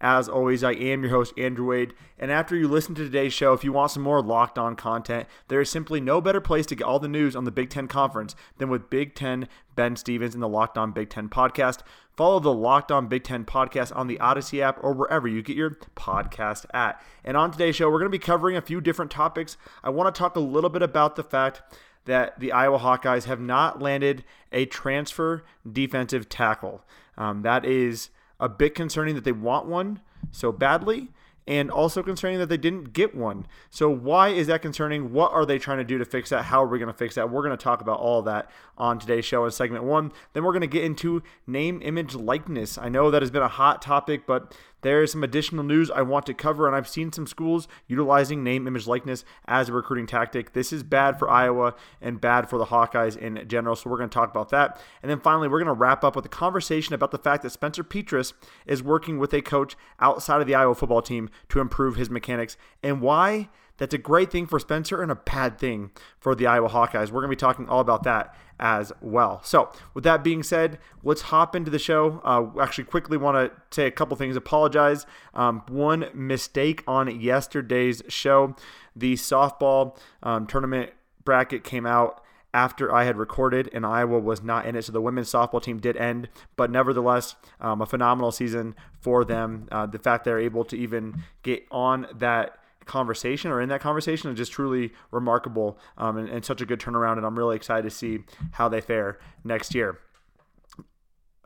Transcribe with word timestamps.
As 0.00 0.28
always, 0.28 0.62
I 0.62 0.72
am 0.72 1.02
your 1.02 1.10
host, 1.10 1.32
Andrew 1.36 1.66
Wade. 1.66 1.92
And 2.18 2.30
after 2.30 2.54
you 2.54 2.68
listen 2.68 2.94
to 2.94 3.02
today's 3.02 3.32
show, 3.32 3.52
if 3.52 3.64
you 3.64 3.72
want 3.72 3.90
some 3.90 4.02
more 4.04 4.22
locked 4.22 4.56
on 4.56 4.76
content, 4.76 5.26
there 5.48 5.60
is 5.60 5.70
simply 5.70 6.00
no 6.00 6.20
better 6.20 6.40
place 6.40 6.66
to 6.66 6.76
get 6.76 6.84
all 6.84 7.00
the 7.00 7.08
news 7.08 7.34
on 7.34 7.44
the 7.44 7.50
Big 7.50 7.68
Ten 7.68 7.88
Conference 7.88 8.36
than 8.58 8.68
with 8.68 8.90
Big 8.90 9.16
Ten 9.16 9.48
Ben 9.74 9.96
Stevens 9.96 10.34
and 10.34 10.42
the 10.42 10.48
Locked 10.48 10.78
On 10.78 10.92
Big 10.92 11.10
Ten 11.10 11.28
podcast. 11.28 11.80
Follow 12.16 12.38
the 12.38 12.52
Locked 12.52 12.92
On 12.92 13.08
Big 13.08 13.24
Ten 13.24 13.44
podcast 13.44 13.94
on 13.96 14.06
the 14.06 14.20
Odyssey 14.20 14.62
app 14.62 14.78
or 14.82 14.92
wherever 14.92 15.26
you 15.26 15.42
get 15.42 15.56
your 15.56 15.78
podcast 15.96 16.64
at. 16.72 17.02
And 17.24 17.36
on 17.36 17.50
today's 17.50 17.74
show, 17.74 17.90
we're 17.90 17.98
going 17.98 18.10
to 18.10 18.18
be 18.18 18.18
covering 18.18 18.56
a 18.56 18.62
few 18.62 18.80
different 18.80 19.10
topics. 19.10 19.56
I 19.82 19.90
want 19.90 20.14
to 20.14 20.18
talk 20.18 20.36
a 20.36 20.40
little 20.40 20.70
bit 20.70 20.82
about 20.82 21.16
the 21.16 21.24
fact 21.24 21.62
that 22.04 22.38
the 22.38 22.52
Iowa 22.52 22.78
Hawkeyes 22.78 23.24
have 23.24 23.40
not 23.40 23.82
landed 23.82 24.24
a 24.52 24.64
transfer 24.66 25.44
defensive 25.70 26.28
tackle. 26.28 26.82
Um, 27.16 27.42
that 27.42 27.64
is 27.64 28.10
a 28.40 28.48
bit 28.48 28.74
concerning 28.74 29.14
that 29.14 29.24
they 29.24 29.32
want 29.32 29.66
one 29.66 30.00
so 30.30 30.52
badly 30.52 31.08
and 31.48 31.70
also 31.70 32.02
concerning 32.02 32.38
that 32.38 32.50
they 32.50 32.58
didn't 32.58 32.92
get 32.92 33.14
one. 33.14 33.46
So 33.70 33.88
why 33.88 34.28
is 34.28 34.48
that 34.48 34.60
concerning? 34.60 35.14
What 35.14 35.32
are 35.32 35.46
they 35.46 35.58
trying 35.58 35.78
to 35.78 35.84
do 35.84 35.96
to 35.96 36.04
fix 36.04 36.28
that? 36.28 36.44
How 36.44 36.62
are 36.62 36.66
we 36.66 36.78
going 36.78 36.92
to 36.92 36.96
fix 36.96 37.14
that? 37.14 37.30
We're 37.30 37.42
going 37.42 37.56
to 37.56 37.62
talk 37.62 37.80
about 37.80 38.00
all 38.00 38.20
that 38.22 38.50
on 38.76 38.98
today's 38.98 39.24
show 39.24 39.46
in 39.46 39.50
segment 39.50 39.84
one. 39.84 40.12
Then 40.34 40.44
we're 40.44 40.52
going 40.52 40.60
to 40.60 40.66
get 40.66 40.84
into 40.84 41.22
name, 41.46 41.80
image, 41.82 42.14
likeness. 42.14 42.76
I 42.76 42.90
know 42.90 43.10
that 43.10 43.22
has 43.22 43.30
been 43.30 43.42
a 43.42 43.48
hot 43.48 43.80
topic, 43.80 44.26
but 44.26 44.54
there 44.82 45.02
is 45.02 45.12
some 45.12 45.24
additional 45.24 45.64
news 45.64 45.90
I 45.90 46.02
want 46.02 46.26
to 46.26 46.34
cover, 46.34 46.66
and 46.66 46.76
I've 46.76 46.88
seen 46.88 47.12
some 47.12 47.26
schools 47.26 47.68
utilizing 47.86 48.44
name, 48.44 48.66
image, 48.66 48.86
likeness 48.86 49.24
as 49.46 49.68
a 49.68 49.72
recruiting 49.72 50.06
tactic. 50.06 50.52
This 50.52 50.72
is 50.72 50.82
bad 50.82 51.18
for 51.18 51.28
Iowa 51.28 51.74
and 52.00 52.20
bad 52.20 52.48
for 52.48 52.58
the 52.58 52.66
Hawkeyes 52.66 53.16
in 53.16 53.46
general, 53.48 53.76
so 53.76 53.90
we're 53.90 53.98
going 53.98 54.10
to 54.10 54.14
talk 54.14 54.30
about 54.30 54.50
that. 54.50 54.80
And 55.02 55.10
then 55.10 55.20
finally, 55.20 55.48
we're 55.48 55.62
going 55.62 55.74
to 55.74 55.80
wrap 55.80 56.04
up 56.04 56.16
with 56.16 56.24
a 56.26 56.30
conversation 56.30 56.94
about 56.94 57.10
the 57.10 57.18
fact 57.18 57.42
that 57.42 57.50
Spencer 57.50 57.82
Petras 57.82 58.32
is 58.66 58.82
working 58.82 59.18
with 59.18 59.32
a 59.34 59.42
coach 59.42 59.76
outside 60.00 60.40
of 60.40 60.46
the 60.46 60.54
Iowa 60.54 60.74
football 60.74 61.02
team 61.02 61.30
to 61.48 61.60
improve 61.60 61.96
his 61.96 62.10
mechanics 62.10 62.56
and 62.82 63.00
why 63.00 63.48
that's 63.78 63.94
a 63.94 63.98
great 63.98 64.30
thing 64.30 64.46
for 64.46 64.58
Spencer 64.58 65.00
and 65.00 65.10
a 65.10 65.14
bad 65.14 65.58
thing 65.58 65.90
for 66.20 66.34
the 66.34 66.46
Iowa 66.46 66.68
Hawkeyes. 66.68 67.06
We're 67.06 67.20
going 67.20 67.30
to 67.30 67.36
be 67.36 67.36
talking 67.36 67.68
all 67.68 67.80
about 67.80 68.02
that 68.02 68.34
as 68.60 68.92
well. 69.00 69.40
So, 69.44 69.72
with 69.94 70.04
that 70.04 70.22
being 70.22 70.42
said, 70.42 70.78
let's 71.02 71.22
hop 71.22 71.56
into 71.56 71.70
the 71.70 71.78
show. 71.78 72.20
Uh, 72.24 72.60
actually, 72.60 72.84
quickly 72.84 73.16
want 73.16 73.36
to 73.36 73.62
say 73.74 73.86
a 73.86 73.90
couple 73.90 74.16
things. 74.16 74.36
Apologize. 74.36 75.06
Um, 75.32 75.62
one 75.68 76.06
mistake 76.12 76.82
on 76.86 77.20
yesterday's 77.20 78.02
show. 78.08 78.56
The 78.94 79.14
softball 79.14 79.96
um, 80.22 80.46
tournament 80.46 80.90
bracket 81.24 81.62
came 81.62 81.86
out 81.86 82.22
after 82.54 82.92
I 82.92 83.04
had 83.04 83.16
recorded, 83.16 83.68
and 83.72 83.86
Iowa 83.86 84.18
was 84.18 84.42
not 84.42 84.66
in 84.66 84.74
it. 84.74 84.84
So 84.84 84.92
the 84.92 85.00
women's 85.00 85.30
softball 85.30 85.62
team 85.62 85.78
did 85.78 85.96
end, 85.96 86.28
but 86.56 86.70
nevertheless, 86.70 87.36
um, 87.60 87.80
a 87.80 87.86
phenomenal 87.86 88.32
season 88.32 88.74
for 89.00 89.24
them. 89.24 89.68
Uh, 89.70 89.86
the 89.86 89.98
fact 89.98 90.24
they're 90.24 90.40
able 90.40 90.64
to 90.64 90.76
even 90.76 91.22
get 91.42 91.64
on 91.70 92.06
that 92.16 92.58
conversation 92.88 93.52
or 93.52 93.60
in 93.60 93.68
that 93.68 93.80
conversation 93.80 94.30
is 94.30 94.36
just 94.36 94.50
truly 94.50 94.92
remarkable 95.12 95.78
um, 95.96 96.16
and, 96.16 96.28
and 96.28 96.44
such 96.44 96.60
a 96.60 96.66
good 96.66 96.80
turnaround. 96.80 97.18
And 97.18 97.24
I'm 97.24 97.38
really 97.38 97.54
excited 97.54 97.84
to 97.84 97.90
see 97.90 98.20
how 98.52 98.68
they 98.68 98.80
fare 98.80 99.18
next 99.44 99.74
year. 99.74 100.00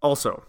Also, 0.03 0.45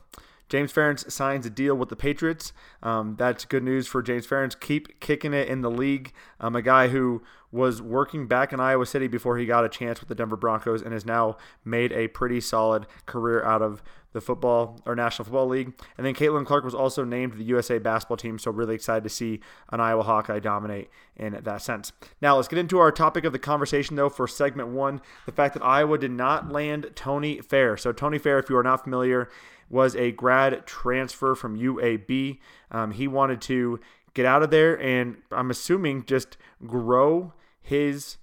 James 0.49 0.71
Ferentz 0.71 1.11
signs 1.11 1.45
a 1.45 1.49
deal 1.49 1.75
with 1.75 1.89
the 1.89 1.95
Patriots. 1.95 2.53
Um, 2.81 3.15
that's 3.17 3.43
good 3.45 3.63
news 3.63 3.87
for 3.87 4.01
James 4.01 4.27
Ferentz. 4.27 4.59
Keep 4.59 4.99
kicking 4.99 5.33
it 5.33 5.47
in 5.47 5.61
the 5.61 5.71
league. 5.71 6.13
Um, 6.39 6.55
a 6.55 6.61
guy 6.61 6.89
who 6.89 7.23
was 7.53 7.83
working 7.83 8.25
back 8.25 8.51
in 8.51 8.59
Iowa 8.59 8.85
City 8.85 9.07
before 9.07 9.37
he 9.37 9.45
got 9.45 9.63
a 9.63 9.69
chance 9.69 9.99
with 9.99 10.09
the 10.09 10.15
Denver 10.15 10.35
Broncos 10.35 10.81
and 10.81 10.91
has 10.91 11.05
now 11.05 11.37
made 11.63 11.91
a 11.91 12.07
pretty 12.07 12.41
solid 12.41 12.87
career 13.05 13.45
out 13.45 13.61
of 13.61 13.83
the 14.11 14.21
football 14.21 14.79
or 14.87 14.95
National 14.95 15.25
Football 15.25 15.49
League. 15.49 15.73
And 15.95 16.05
then 16.05 16.15
Caitlin 16.15 16.47
Clark 16.47 16.63
was 16.63 16.73
also 16.73 17.03
named 17.03 17.33
the 17.33 17.43
USA 17.43 17.77
basketball 17.77 18.17
team, 18.17 18.39
so 18.39 18.49
really 18.49 18.73
excited 18.73 19.03
to 19.03 19.09
see 19.09 19.39
an 19.71 19.79
Iowa 19.79 20.01
Hawkeye 20.01 20.39
dominate 20.39 20.89
in 21.15 21.39
that 21.43 21.61
sense. 21.61 21.91
Now 22.21 22.37
let's 22.37 22.47
get 22.47 22.57
into 22.57 22.79
our 22.79 22.91
topic 22.91 23.23
of 23.23 23.33
the 23.33 23.39
conversation 23.39 23.97
though 23.97 24.09
for 24.09 24.27
segment 24.27 24.69
one: 24.69 24.99
the 25.27 25.31
fact 25.31 25.53
that 25.53 25.63
Iowa 25.63 25.99
did 25.99 26.11
not 26.11 26.51
land 26.51 26.89
Tony 26.95 27.39
Fair. 27.39 27.77
So 27.77 27.91
Tony 27.91 28.17
Fair, 28.17 28.39
if 28.39 28.49
you 28.49 28.57
are 28.57 28.63
not 28.63 28.83
familiar, 28.83 29.29
was 29.69 29.95
a 29.95 30.11
grad 30.11 30.65
transfer 30.65 31.35
from 31.35 31.55
UAB. 31.55 32.39
Um, 32.71 32.91
he 32.91 33.07
wanted 33.07 33.41
to 33.41 33.79
get 34.15 34.25
out 34.25 34.41
of 34.41 34.49
there, 34.49 34.79
and 34.79 35.17
I'm 35.31 35.51
assuming 35.51 36.05
just 36.05 36.37
grow 36.65 37.33
his 37.63 38.17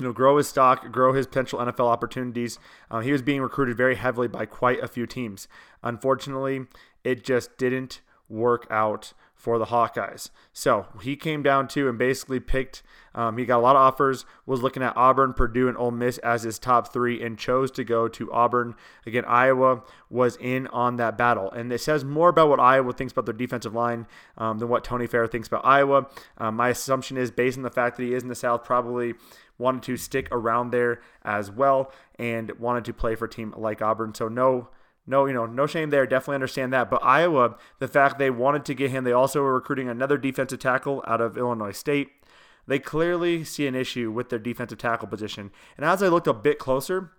you 0.00 0.06
know, 0.06 0.12
grow 0.12 0.36
his 0.36 0.48
stock, 0.48 0.92
grow 0.92 1.12
his 1.12 1.26
potential 1.26 1.58
NFL 1.58 1.90
opportunities. 1.90 2.58
Uh, 2.90 3.00
he 3.00 3.10
was 3.10 3.20
being 3.22 3.40
recruited 3.40 3.76
very 3.76 3.96
heavily 3.96 4.28
by 4.28 4.46
quite 4.46 4.80
a 4.80 4.88
few 4.88 5.06
teams. 5.06 5.48
Unfortunately, 5.82 6.66
it 7.04 7.24
just 7.24 7.58
didn't 7.58 8.00
work 8.28 8.66
out 8.70 9.12
for 9.38 9.56
the 9.58 9.66
Hawkeyes. 9.66 10.30
So 10.52 10.86
he 11.00 11.14
came 11.14 11.44
down 11.44 11.68
to 11.68 11.88
and 11.88 11.96
basically 11.96 12.40
picked. 12.40 12.82
Um, 13.14 13.38
he 13.38 13.46
got 13.46 13.58
a 13.58 13.62
lot 13.62 13.76
of 13.76 13.82
offers. 13.82 14.26
Was 14.46 14.62
looking 14.62 14.82
at 14.82 14.96
Auburn, 14.96 15.32
Purdue, 15.32 15.68
and 15.68 15.76
Ole 15.76 15.92
Miss 15.92 16.18
as 16.18 16.42
his 16.42 16.58
top 16.58 16.92
three, 16.92 17.22
and 17.22 17.38
chose 17.38 17.70
to 17.72 17.84
go 17.84 18.08
to 18.08 18.32
Auburn. 18.32 18.74
Again, 19.06 19.24
Iowa 19.26 19.82
was 20.10 20.36
in 20.36 20.66
on 20.66 20.96
that 20.96 21.16
battle, 21.16 21.50
and 21.52 21.72
it 21.72 21.80
says 21.80 22.04
more 22.04 22.28
about 22.28 22.48
what 22.48 22.60
Iowa 22.60 22.92
thinks 22.92 23.12
about 23.12 23.26
their 23.26 23.32
defensive 23.34 23.74
line 23.74 24.06
um, 24.36 24.58
than 24.58 24.68
what 24.68 24.82
Tony 24.82 25.06
Fair 25.06 25.28
thinks 25.28 25.46
about 25.46 25.64
Iowa. 25.64 26.08
Um, 26.36 26.56
my 26.56 26.70
assumption 26.70 27.16
is 27.16 27.30
based 27.30 27.56
on 27.56 27.62
the 27.62 27.70
fact 27.70 27.96
that 27.96 28.02
he 28.02 28.14
is 28.14 28.24
in 28.24 28.28
the 28.28 28.34
South, 28.34 28.64
probably 28.64 29.14
wanted 29.56 29.82
to 29.84 29.96
stick 29.96 30.28
around 30.32 30.70
there 30.70 31.00
as 31.22 31.50
well 31.50 31.92
and 32.18 32.50
wanted 32.58 32.84
to 32.84 32.92
play 32.92 33.14
for 33.14 33.26
a 33.26 33.30
team 33.30 33.54
like 33.56 33.80
Auburn. 33.82 34.14
So 34.14 34.28
no 34.28 34.68
no, 35.08 35.26
you 35.26 35.32
know, 35.32 35.46
no 35.46 35.66
shame 35.66 35.90
there. 35.90 36.06
Definitely 36.06 36.36
understand 36.36 36.72
that. 36.72 36.90
But 36.90 37.02
Iowa, 37.02 37.56
the 37.78 37.88
fact 37.88 38.18
they 38.18 38.30
wanted 38.30 38.64
to 38.66 38.74
get 38.74 38.90
him, 38.90 39.04
they 39.04 39.12
also 39.12 39.42
were 39.42 39.54
recruiting 39.54 39.88
another 39.88 40.18
defensive 40.18 40.58
tackle 40.58 41.02
out 41.06 41.20
of 41.20 41.38
Illinois 41.38 41.72
State. 41.72 42.10
They 42.66 42.78
clearly 42.78 43.44
see 43.44 43.66
an 43.66 43.74
issue 43.74 44.12
with 44.12 44.28
their 44.28 44.38
defensive 44.38 44.78
tackle 44.78 45.08
position. 45.08 45.50
And 45.76 45.86
as 45.86 46.02
I 46.02 46.08
looked 46.08 46.26
a 46.26 46.34
bit 46.34 46.58
closer, 46.58 47.12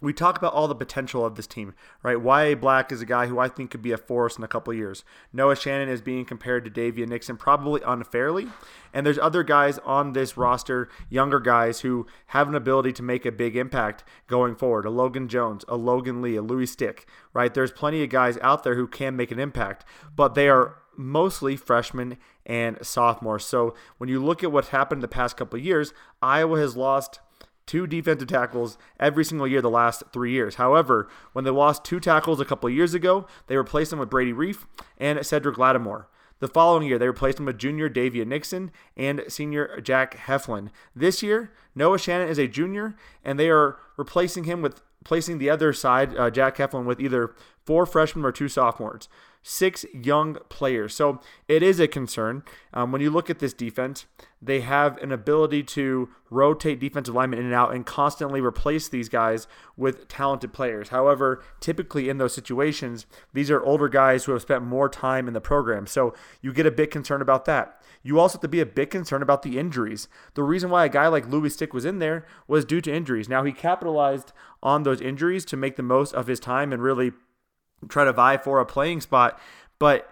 we 0.00 0.12
talk 0.12 0.36
about 0.36 0.52
all 0.52 0.68
the 0.68 0.74
potential 0.74 1.24
of 1.24 1.36
this 1.36 1.46
team, 1.46 1.74
right? 2.02 2.20
Y.A. 2.20 2.54
Black 2.54 2.92
is 2.92 3.00
a 3.00 3.06
guy 3.06 3.26
who 3.26 3.38
I 3.38 3.48
think 3.48 3.70
could 3.70 3.80
be 3.82 3.92
a 3.92 3.96
force 3.96 4.36
in 4.36 4.44
a 4.44 4.48
couple 4.48 4.74
years. 4.74 5.04
Noah 5.32 5.56
Shannon 5.56 5.88
is 5.88 6.02
being 6.02 6.26
compared 6.26 6.64
to 6.64 6.70
Daviyon 6.70 7.08
Nixon, 7.08 7.36
probably 7.36 7.80
unfairly. 7.84 8.46
And 8.92 9.06
there's 9.06 9.18
other 9.18 9.42
guys 9.42 9.78
on 9.78 10.12
this 10.12 10.36
roster, 10.36 10.90
younger 11.08 11.40
guys, 11.40 11.80
who 11.80 12.06
have 12.28 12.48
an 12.48 12.54
ability 12.54 12.92
to 12.94 13.02
make 13.02 13.24
a 13.24 13.32
big 13.32 13.56
impact 13.56 14.04
going 14.26 14.54
forward. 14.54 14.84
A 14.84 14.90
Logan 14.90 15.28
Jones, 15.28 15.64
a 15.66 15.76
Logan 15.76 16.20
Lee, 16.20 16.36
a 16.36 16.42
Louis 16.42 16.66
Stick, 16.66 17.06
right? 17.32 17.52
There's 17.52 17.72
plenty 17.72 18.02
of 18.02 18.10
guys 18.10 18.38
out 18.42 18.64
there 18.64 18.74
who 18.74 18.86
can 18.86 19.16
make 19.16 19.30
an 19.30 19.38
impact, 19.38 19.84
but 20.14 20.34
they 20.34 20.48
are 20.48 20.76
mostly 20.96 21.56
freshmen 21.56 22.16
and 22.44 22.78
sophomores. 22.82 23.44
So 23.44 23.74
when 23.98 24.08
you 24.08 24.22
look 24.22 24.42
at 24.42 24.52
what's 24.52 24.68
happened 24.68 25.02
the 25.02 25.08
past 25.08 25.36
couple 25.36 25.58
years, 25.58 25.92
Iowa 26.22 26.58
has 26.58 26.76
lost 26.76 27.20
two 27.66 27.86
defensive 27.86 28.28
tackles 28.28 28.78
every 28.98 29.24
single 29.24 29.46
year 29.46 29.60
the 29.60 29.70
last 29.70 30.04
three 30.12 30.32
years. 30.32 30.54
However, 30.54 31.08
when 31.32 31.44
they 31.44 31.50
lost 31.50 31.84
two 31.84 32.00
tackles 32.00 32.40
a 32.40 32.44
couple 32.44 32.70
years 32.70 32.94
ago, 32.94 33.26
they 33.48 33.56
replaced 33.56 33.90
them 33.90 33.98
with 33.98 34.10
Brady 34.10 34.32
Reiff 34.32 34.64
and 34.98 35.24
Cedric 35.24 35.58
Lattimore. 35.58 36.08
The 36.38 36.48
following 36.48 36.86
year, 36.86 36.98
they 36.98 37.06
replaced 37.06 37.38
him 37.38 37.46
with 37.46 37.58
junior 37.58 37.88
Daviyon 37.88 38.26
Nixon 38.26 38.70
and 38.96 39.24
senior 39.28 39.80
Jack 39.80 40.16
Heflin. 40.16 40.68
This 40.94 41.22
year, 41.22 41.50
Noah 41.74 41.98
Shannon 41.98 42.28
is 42.28 42.38
a 42.38 42.46
junior, 42.46 42.94
and 43.24 43.38
they 43.38 43.48
are 43.48 43.78
replacing 43.96 44.44
him 44.44 44.60
with 44.60 44.82
placing 45.02 45.38
the 45.38 45.48
other 45.48 45.72
side, 45.72 46.16
uh, 46.16 46.30
Jack 46.30 46.56
Heflin, 46.56 46.84
with 46.84 47.00
either 47.00 47.34
four 47.64 47.86
freshmen 47.86 48.24
or 48.24 48.32
two 48.32 48.48
sophomores 48.48 49.08
six 49.48 49.86
young 49.94 50.34
players. 50.48 50.92
So 50.92 51.20
it 51.46 51.62
is 51.62 51.78
a 51.78 51.86
concern. 51.86 52.42
Um, 52.74 52.90
when 52.90 53.00
you 53.00 53.10
look 53.10 53.30
at 53.30 53.38
this 53.38 53.52
defense, 53.52 54.04
they 54.42 54.60
have 54.62 54.98
an 54.98 55.12
ability 55.12 55.62
to 55.62 56.08
rotate 56.30 56.80
defensive 56.80 57.14
linemen 57.14 57.38
in 57.38 57.44
and 57.46 57.54
out 57.54 57.72
and 57.72 57.86
constantly 57.86 58.40
replace 58.40 58.88
these 58.88 59.08
guys 59.08 59.46
with 59.76 60.08
talented 60.08 60.52
players. 60.52 60.88
However, 60.88 61.44
typically 61.60 62.08
in 62.08 62.18
those 62.18 62.34
situations, 62.34 63.06
these 63.34 63.48
are 63.48 63.62
older 63.62 63.88
guys 63.88 64.24
who 64.24 64.32
have 64.32 64.42
spent 64.42 64.64
more 64.64 64.88
time 64.88 65.28
in 65.28 65.34
the 65.34 65.40
program. 65.40 65.86
So 65.86 66.12
you 66.42 66.52
get 66.52 66.66
a 66.66 66.72
bit 66.72 66.90
concerned 66.90 67.22
about 67.22 67.44
that. 67.44 67.80
You 68.02 68.18
also 68.18 68.38
have 68.38 68.42
to 68.42 68.48
be 68.48 68.60
a 68.60 68.66
bit 68.66 68.90
concerned 68.90 69.22
about 69.22 69.42
the 69.42 69.60
injuries. 69.60 70.08
The 70.34 70.42
reason 70.42 70.70
why 70.70 70.84
a 70.84 70.88
guy 70.88 71.06
like 71.06 71.28
Louis 71.28 71.50
Stick 71.50 71.72
was 71.72 71.84
in 71.84 72.00
there 72.00 72.26
was 72.48 72.64
due 72.64 72.80
to 72.80 72.92
injuries. 72.92 73.28
Now, 73.28 73.44
he 73.44 73.52
capitalized 73.52 74.32
on 74.60 74.82
those 74.82 75.00
injuries 75.00 75.44
to 75.46 75.56
make 75.56 75.76
the 75.76 75.82
most 75.84 76.14
of 76.14 76.26
his 76.26 76.40
time 76.40 76.72
and 76.72 76.82
really 76.82 77.12
try 77.88 78.04
to 78.04 78.12
vie 78.12 78.36
for 78.36 78.60
a 78.60 78.66
playing 78.66 79.00
spot. 79.00 79.38
But 79.78 80.10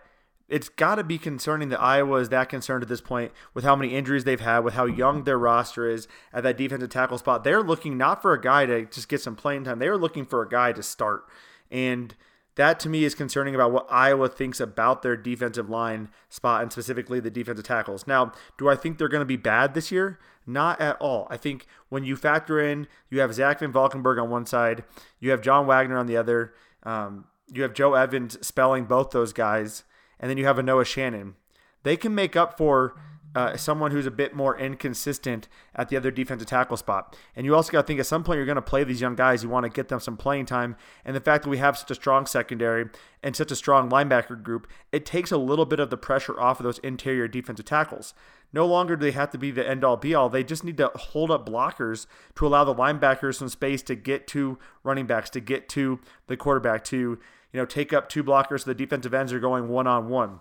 it's 0.49 0.69
got 0.69 0.97
to 0.97 1.05
be 1.05 1.19
concerning 1.19 1.71
that 1.71 1.81
Iowa 1.81 2.19
is 2.19 2.29
that 2.29 2.49
concerned 2.49 2.83
at 2.83 2.89
this 2.89 3.01
point 3.01 3.33
with 3.55 3.65
how 3.65 3.75
many 3.75 3.95
injuries 3.95 4.25
they've 4.25 4.41
had, 4.41 4.61
with 4.61 4.75
how 4.75 4.85
young 4.85 5.25
their 5.25 5.39
roster 5.39 5.89
is 5.89 6.07
at 6.33 6.43
that 6.43 6.59
defensive 6.59 6.91
tackle 6.91 7.19
spot. 7.19 7.45
They're 7.45 7.63
looking 7.63 7.97
not 7.97 8.21
for 8.21 8.33
a 8.33 8.41
guy 8.41 8.67
to 8.67 8.85
just 8.85 9.09
get 9.09 9.23
some 9.23 9.37
playing 9.37 9.65
time, 9.65 9.79
they're 9.79 9.97
looking 9.97 10.25
for 10.25 10.43
a 10.43 10.49
guy 10.49 10.73
to 10.73 10.83
start. 10.83 11.25
And 11.71 12.15
that 12.57 12.79
to 12.81 12.89
me 12.89 13.05
is 13.05 13.15
concerning 13.15 13.55
about 13.55 13.73
what 13.73 13.87
Iowa 13.91 14.29
thinks 14.29 14.61
about 14.61 15.03
their 15.03 15.17
defensive 15.17 15.69
line 15.69 16.11
spot 16.29 16.63
and 16.63 16.71
specifically 16.71 17.21
the 17.21 17.31
defensive 17.31 17.67
tackles. 17.67 18.07
Now, 18.07 18.33
do 18.59 18.69
I 18.69 18.77
think 18.77 18.99
they're 18.99 19.09
going 19.09 19.23
to 19.23 19.27
be 19.27 19.37
bad 19.37 19.75
this 19.75 19.91
year? 19.91 20.21
Not 20.47 20.81
at 20.81 20.97
all. 21.01 21.27
I 21.31 21.37
think 21.37 21.67
when 21.89 22.05
you 22.05 22.17
factor 22.17 22.61
in, 22.61 22.87
you 23.11 23.21
have 23.21 23.35
Zach 23.35 23.61
Van 23.61 23.73
Valkenburg 23.73 24.19
on 24.19 24.31
one 24.31 24.47
side, 24.47 24.85
you 25.19 25.31
have 25.31 25.41
John 25.41 25.67
Waggoner 25.67 25.99
on 25.99 26.07
the 26.07 26.17
other, 26.17 26.55
um, 26.85 27.25
you 27.53 27.63
have 27.63 27.75
Joe 27.75 27.95
Evans 27.95 28.45
spelling 28.47 28.85
both 28.85 29.11
those 29.11 29.33
guys, 29.33 29.85
and 30.19 30.31
then 30.31 30.39
you 30.39 30.47
have 30.47 30.59
a 30.59 30.63
Noah 30.63 30.85
Shannon. 30.85 31.37
They 31.83 31.97
can 31.97 32.15
make 32.15 32.37
up 32.37 32.57
for 32.57 32.95
uh, 33.35 33.57
someone 33.57 33.91
who's 33.91 34.07
a 34.07 34.11
bit 34.11 34.35
more 34.35 34.57
inconsistent 34.59 35.49
at 35.75 35.89
the 35.89 35.97
other 35.97 36.11
defensive 36.11 36.47
tackle 36.47 36.77
spot. 36.77 37.17
And 37.35 37.45
you 37.45 37.55
also 37.55 37.73
got 37.73 37.83
to 37.83 37.87
think 37.87 38.01
at 38.01 38.07
some 38.07 38.23
point 38.23 38.37
you're 38.37 38.47
going 38.47 38.57
to 38.57 38.63
play 38.63 38.85
these 38.85 39.01
young 39.01 39.17
guys. 39.17 39.43
You 39.43 39.49
want 39.49 39.65
to 39.65 39.71
get 39.71 39.89
them 39.89 40.01
some 40.01 40.17
playing 40.17 40.47
time. 40.47 40.77
And 41.05 41.17
the 41.17 41.21
fact 41.21 41.45
that 41.45 41.51
we 41.51 41.59
have 41.59 41.77
such 41.77 41.91
a 41.91 41.95
strong 41.95 42.27
secondary 42.27 42.89
and 43.23 43.35
such 43.35 43.51
a 43.51 43.57
strong 43.57 43.91
linebacker 43.91 44.41
group, 44.43 44.69
it 44.93 45.05
takes 45.05 45.33
a 45.33 45.37
little 45.37 45.67
bit 45.67 45.81
of 45.81 45.91
the 45.91 45.97
pressure 45.97 46.39
off 46.39 46.61
of 46.61 46.65
those 46.65 46.79
interior 46.79 47.27
defensive 47.27 47.67
tackles. 47.67 48.15
No 48.53 48.67
longer 48.67 48.95
do 48.95 49.05
they 49.05 49.11
have 49.11 49.31
to 49.31 49.39
be 49.39 49.51
the 49.51 49.69
end 49.69 49.83
all 49.83 49.97
be 49.97 50.15
all. 50.15 50.29
They 50.29 50.45
just 50.45 50.63
need 50.63 50.77
to 50.77 50.93
hold 50.95 51.33
up 51.33 51.49
blockers 51.49 52.07
to 52.37 52.47
allow 52.47 52.63
the 52.63 52.75
linebackers 52.75 53.35
some 53.35 53.49
space 53.49 53.83
to 53.83 53.97
get 53.97 54.29
to 54.29 54.59
running 54.85 55.07
backs, 55.07 55.29
to 55.31 55.41
get 55.41 55.69
to 55.71 55.99
the 56.29 56.37
quarterback, 56.37 56.85
to 56.85 56.97
you 56.97 57.61
know 57.61 57.67
take 57.67 57.93
up 57.93 58.09
two 58.09 58.23
blockers 58.23 58.61
so 58.61 58.71
the 58.71 58.75
defensive 58.75 59.13
ends 59.13 59.33
are 59.33 59.41
going 59.41 59.67
one 59.67 59.89
on 59.89 60.09
one. 60.09 60.39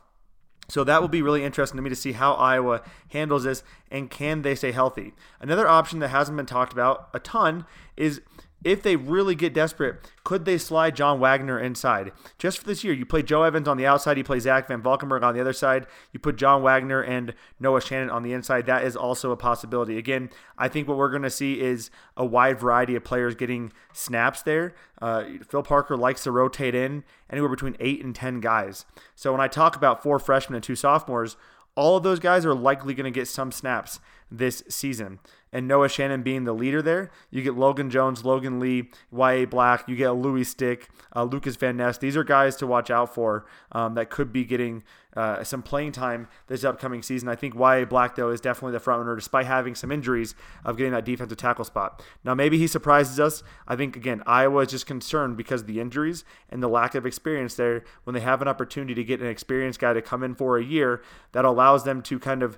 So 0.70 0.84
that 0.84 1.02
will 1.02 1.10
be 1.10 1.22
really 1.22 1.44
interesting 1.44 1.78
to 1.78 1.82
me 1.82 1.90
to 1.90 1.96
see 1.96 2.14
how 2.14 2.34
Iowa 2.34 2.82
handles 3.10 3.44
this 3.44 3.64
and 3.92 4.10
can 4.10 4.42
they 4.42 4.56
stay 4.56 4.72
healthy. 4.72 5.14
Another 5.40 5.68
option 5.68 6.00
that 6.00 6.10
hasn't 6.10 6.38
been 6.38 6.46
talked 6.46 6.74
about 6.74 7.10
a 7.14 7.20
ton 7.20 7.66
is 7.98 8.22
if 8.64 8.82
they 8.82 8.96
really 8.96 9.36
get 9.36 9.54
desperate, 9.54 10.12
could 10.24 10.46
they 10.46 10.58
slide 10.58 10.96
John 10.96 11.20
Waggoner 11.20 11.60
inside? 11.60 12.12
Just 12.38 12.60
for 12.60 12.66
this 12.66 12.84
year, 12.84 12.94
you 12.94 13.06
play 13.06 13.22
Joe 13.22 13.44
Evans 13.44 13.68
on 13.68 13.78
the 13.78 13.86
outside, 13.86 14.18
you 14.18 14.24
play 14.24 14.40
Zach 14.40 14.68
Van 14.68 14.82
Valkenburg 14.82 15.24
on 15.24 15.34
the 15.34 15.42
other 15.42 15.54
side, 15.54 15.86
you 16.12 16.20
put 16.20 16.38
John 16.38 16.62
Waggoner 16.62 17.02
and 17.02 17.34
Noah 17.60 17.82
Shannon 17.82 18.10
on 18.10 18.24
the 18.24 18.34
inside. 18.34 18.66
That 18.66 18.84
is 18.84 18.96
also 18.96 19.32
a 19.32 19.38
possibility. 19.38 19.98
Again, 19.98 20.30
I 20.58 20.68
think 20.68 20.88
what 20.88 20.98
we're 20.98 21.10
going 21.10 21.24
to 21.24 21.30
see 21.30 21.60
is 21.60 21.90
a 22.16 22.26
wide 22.26 22.60
variety 22.60 22.96
of 22.96 23.04
players 23.04 23.36
getting 23.36 23.74
snaps 23.92 24.42
there. 24.42 24.74
Uh, 25.02 25.26
Phil 25.48 25.64
Parker 25.64 25.98
likes 25.98 26.24
to 26.24 26.32
rotate 26.32 26.76
in 26.76 27.04
anywhere 27.30 27.50
between 27.50 27.76
eight 27.80 28.04
and 28.04 28.16
10 28.16 28.40
guys. 28.40 28.86
So 29.16 29.32
when 29.32 29.42
I 29.42 29.48
talk 29.48 29.76
about 29.76 30.02
four 30.02 30.20
freshmen 30.20 30.56
and 30.56 30.64
two 30.64 30.76
sophomores, 30.76 31.36
all 31.76 31.98
of 31.98 32.04
those 32.04 32.20
guys 32.20 32.46
are 32.46 32.54
likely 32.54 32.94
going 32.94 33.12
to 33.12 33.20
get 33.20 33.28
some 33.28 33.52
snaps 33.52 34.00
this 34.32 34.64
season. 34.68 35.20
And 35.54 35.68
Noah 35.68 35.88
Shannon 35.88 36.24
being 36.24 36.46
the 36.46 36.54
leader 36.54 36.82
there, 36.82 37.12
you 37.30 37.44
get 37.44 37.56
Logan 37.56 37.92
Jones, 37.92 38.26
Logan 38.26 38.60
Lee, 38.60 38.90
Y.A. 39.12 39.46
Black, 39.46 39.88
you 39.88 39.96
get 39.96 40.10
Louis 40.10 40.46
Stick, 40.46 40.90
uh, 41.16 41.24
Lukas 41.24 41.56
Van 41.58 41.78
Ness. 41.78 42.00
These 42.00 42.18
are 42.18 42.24
guys 42.24 42.56
to 42.56 42.66
watch 42.66 42.90
out 42.90 43.14
for 43.14 43.46
um, 43.72 43.94
that 43.94 44.10
could 44.10 44.34
be 44.34 44.46
getting 44.46 44.84
uh, 45.16 45.44
some 45.44 45.62
playing 45.62 45.92
time 45.92 46.28
this 46.48 46.64
upcoming 46.64 47.04
season. 47.04 47.30
I 47.30 47.36
think 47.36 47.54
Y.A. 47.54 47.86
Black, 47.86 48.16
though, 48.16 48.32
is 48.32 48.42
definitely 48.42 48.72
the 48.72 48.80
front 48.80 49.02
runner 49.02 49.16
despite 49.16 49.46
having 49.46 49.76
some 49.76 49.92
injuries 49.92 50.34
of 50.66 50.76
getting 50.76 50.94
that 50.94 51.06
defensive 51.06 51.38
tackle 51.38 51.66
spot. 51.66 52.02
Now, 52.24 52.34
maybe 52.34 52.58
he 52.58 52.66
surprises 52.66 53.20
us. 53.20 53.44
I 53.68 53.76
think, 53.76 53.96
again, 53.96 54.24
Iowa 54.26 54.62
is 54.64 54.72
just 54.72 54.88
concerned 54.88 55.38
because 55.38 55.62
of 55.62 55.68
the 55.68 55.80
injuries 55.80 56.26
and 56.50 56.64
the 56.64 56.68
lack 56.68 56.96
of 56.96 57.06
experience 57.06 57.54
there 57.54 57.84
when 58.06 58.16
they 58.16 58.22
have 58.22 58.42
an 58.42 58.48
opportunity 58.48 58.96
to 58.96 59.04
get 59.04 59.22
an 59.22 59.28
experienced 59.28 59.80
guy 59.80 59.94
to 59.94 60.02
come 60.02 60.24
in 60.24 60.34
for 60.34 60.58
a 60.58 60.64
year 60.64 61.04
that 61.34 61.46
allows 61.46 61.84
them 61.84 62.02
to 62.02 62.18
kind 62.18 62.42
of 62.42 62.58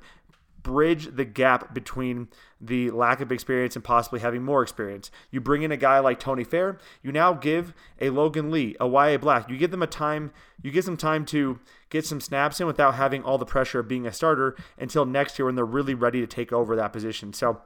bridge 0.65 1.15
the 1.15 1.23
gap 1.23 1.75
between 1.75 2.27
the 2.59 2.89
lack 2.89 3.21
of 3.21 3.31
experience 3.31 3.75
and 3.75 3.85
possibly 3.85 4.19
having 4.19 4.41
more 4.41 4.63
experience. 4.63 5.11
You 5.29 5.39
bring 5.39 5.61
in 5.61 5.71
a 5.71 5.77
guy 5.77 5.99
like 5.99 6.19
Tony 6.19 6.43
Fair, 6.43 6.79
you 7.03 7.11
now 7.11 7.33
give 7.33 7.73
a 8.01 8.09
Logan 8.09 8.49
Lee, 8.49 8.75
a 8.79 8.87
YA 8.87 9.17
Black, 9.17 9.47
you 9.47 9.57
give 9.57 9.69
them 9.69 9.83
a 9.83 9.87
time, 9.87 10.31
you 10.63 10.71
give 10.71 10.85
them 10.85 10.97
time 10.97 11.23
to 11.27 11.59
get 11.91 12.03
some 12.03 12.19
snaps 12.19 12.59
in 12.59 12.65
without 12.65 12.95
having 12.95 13.21
all 13.21 13.37
the 13.37 13.45
pressure 13.45 13.79
of 13.79 13.87
being 13.87 14.07
a 14.07 14.11
starter 14.11 14.55
until 14.79 15.05
next 15.05 15.37
year 15.37 15.45
when 15.45 15.53
they're 15.53 15.63
really 15.63 15.93
ready 15.93 16.19
to 16.19 16.27
take 16.27 16.51
over 16.51 16.75
that 16.75 16.91
position. 16.91 17.31
So 17.31 17.61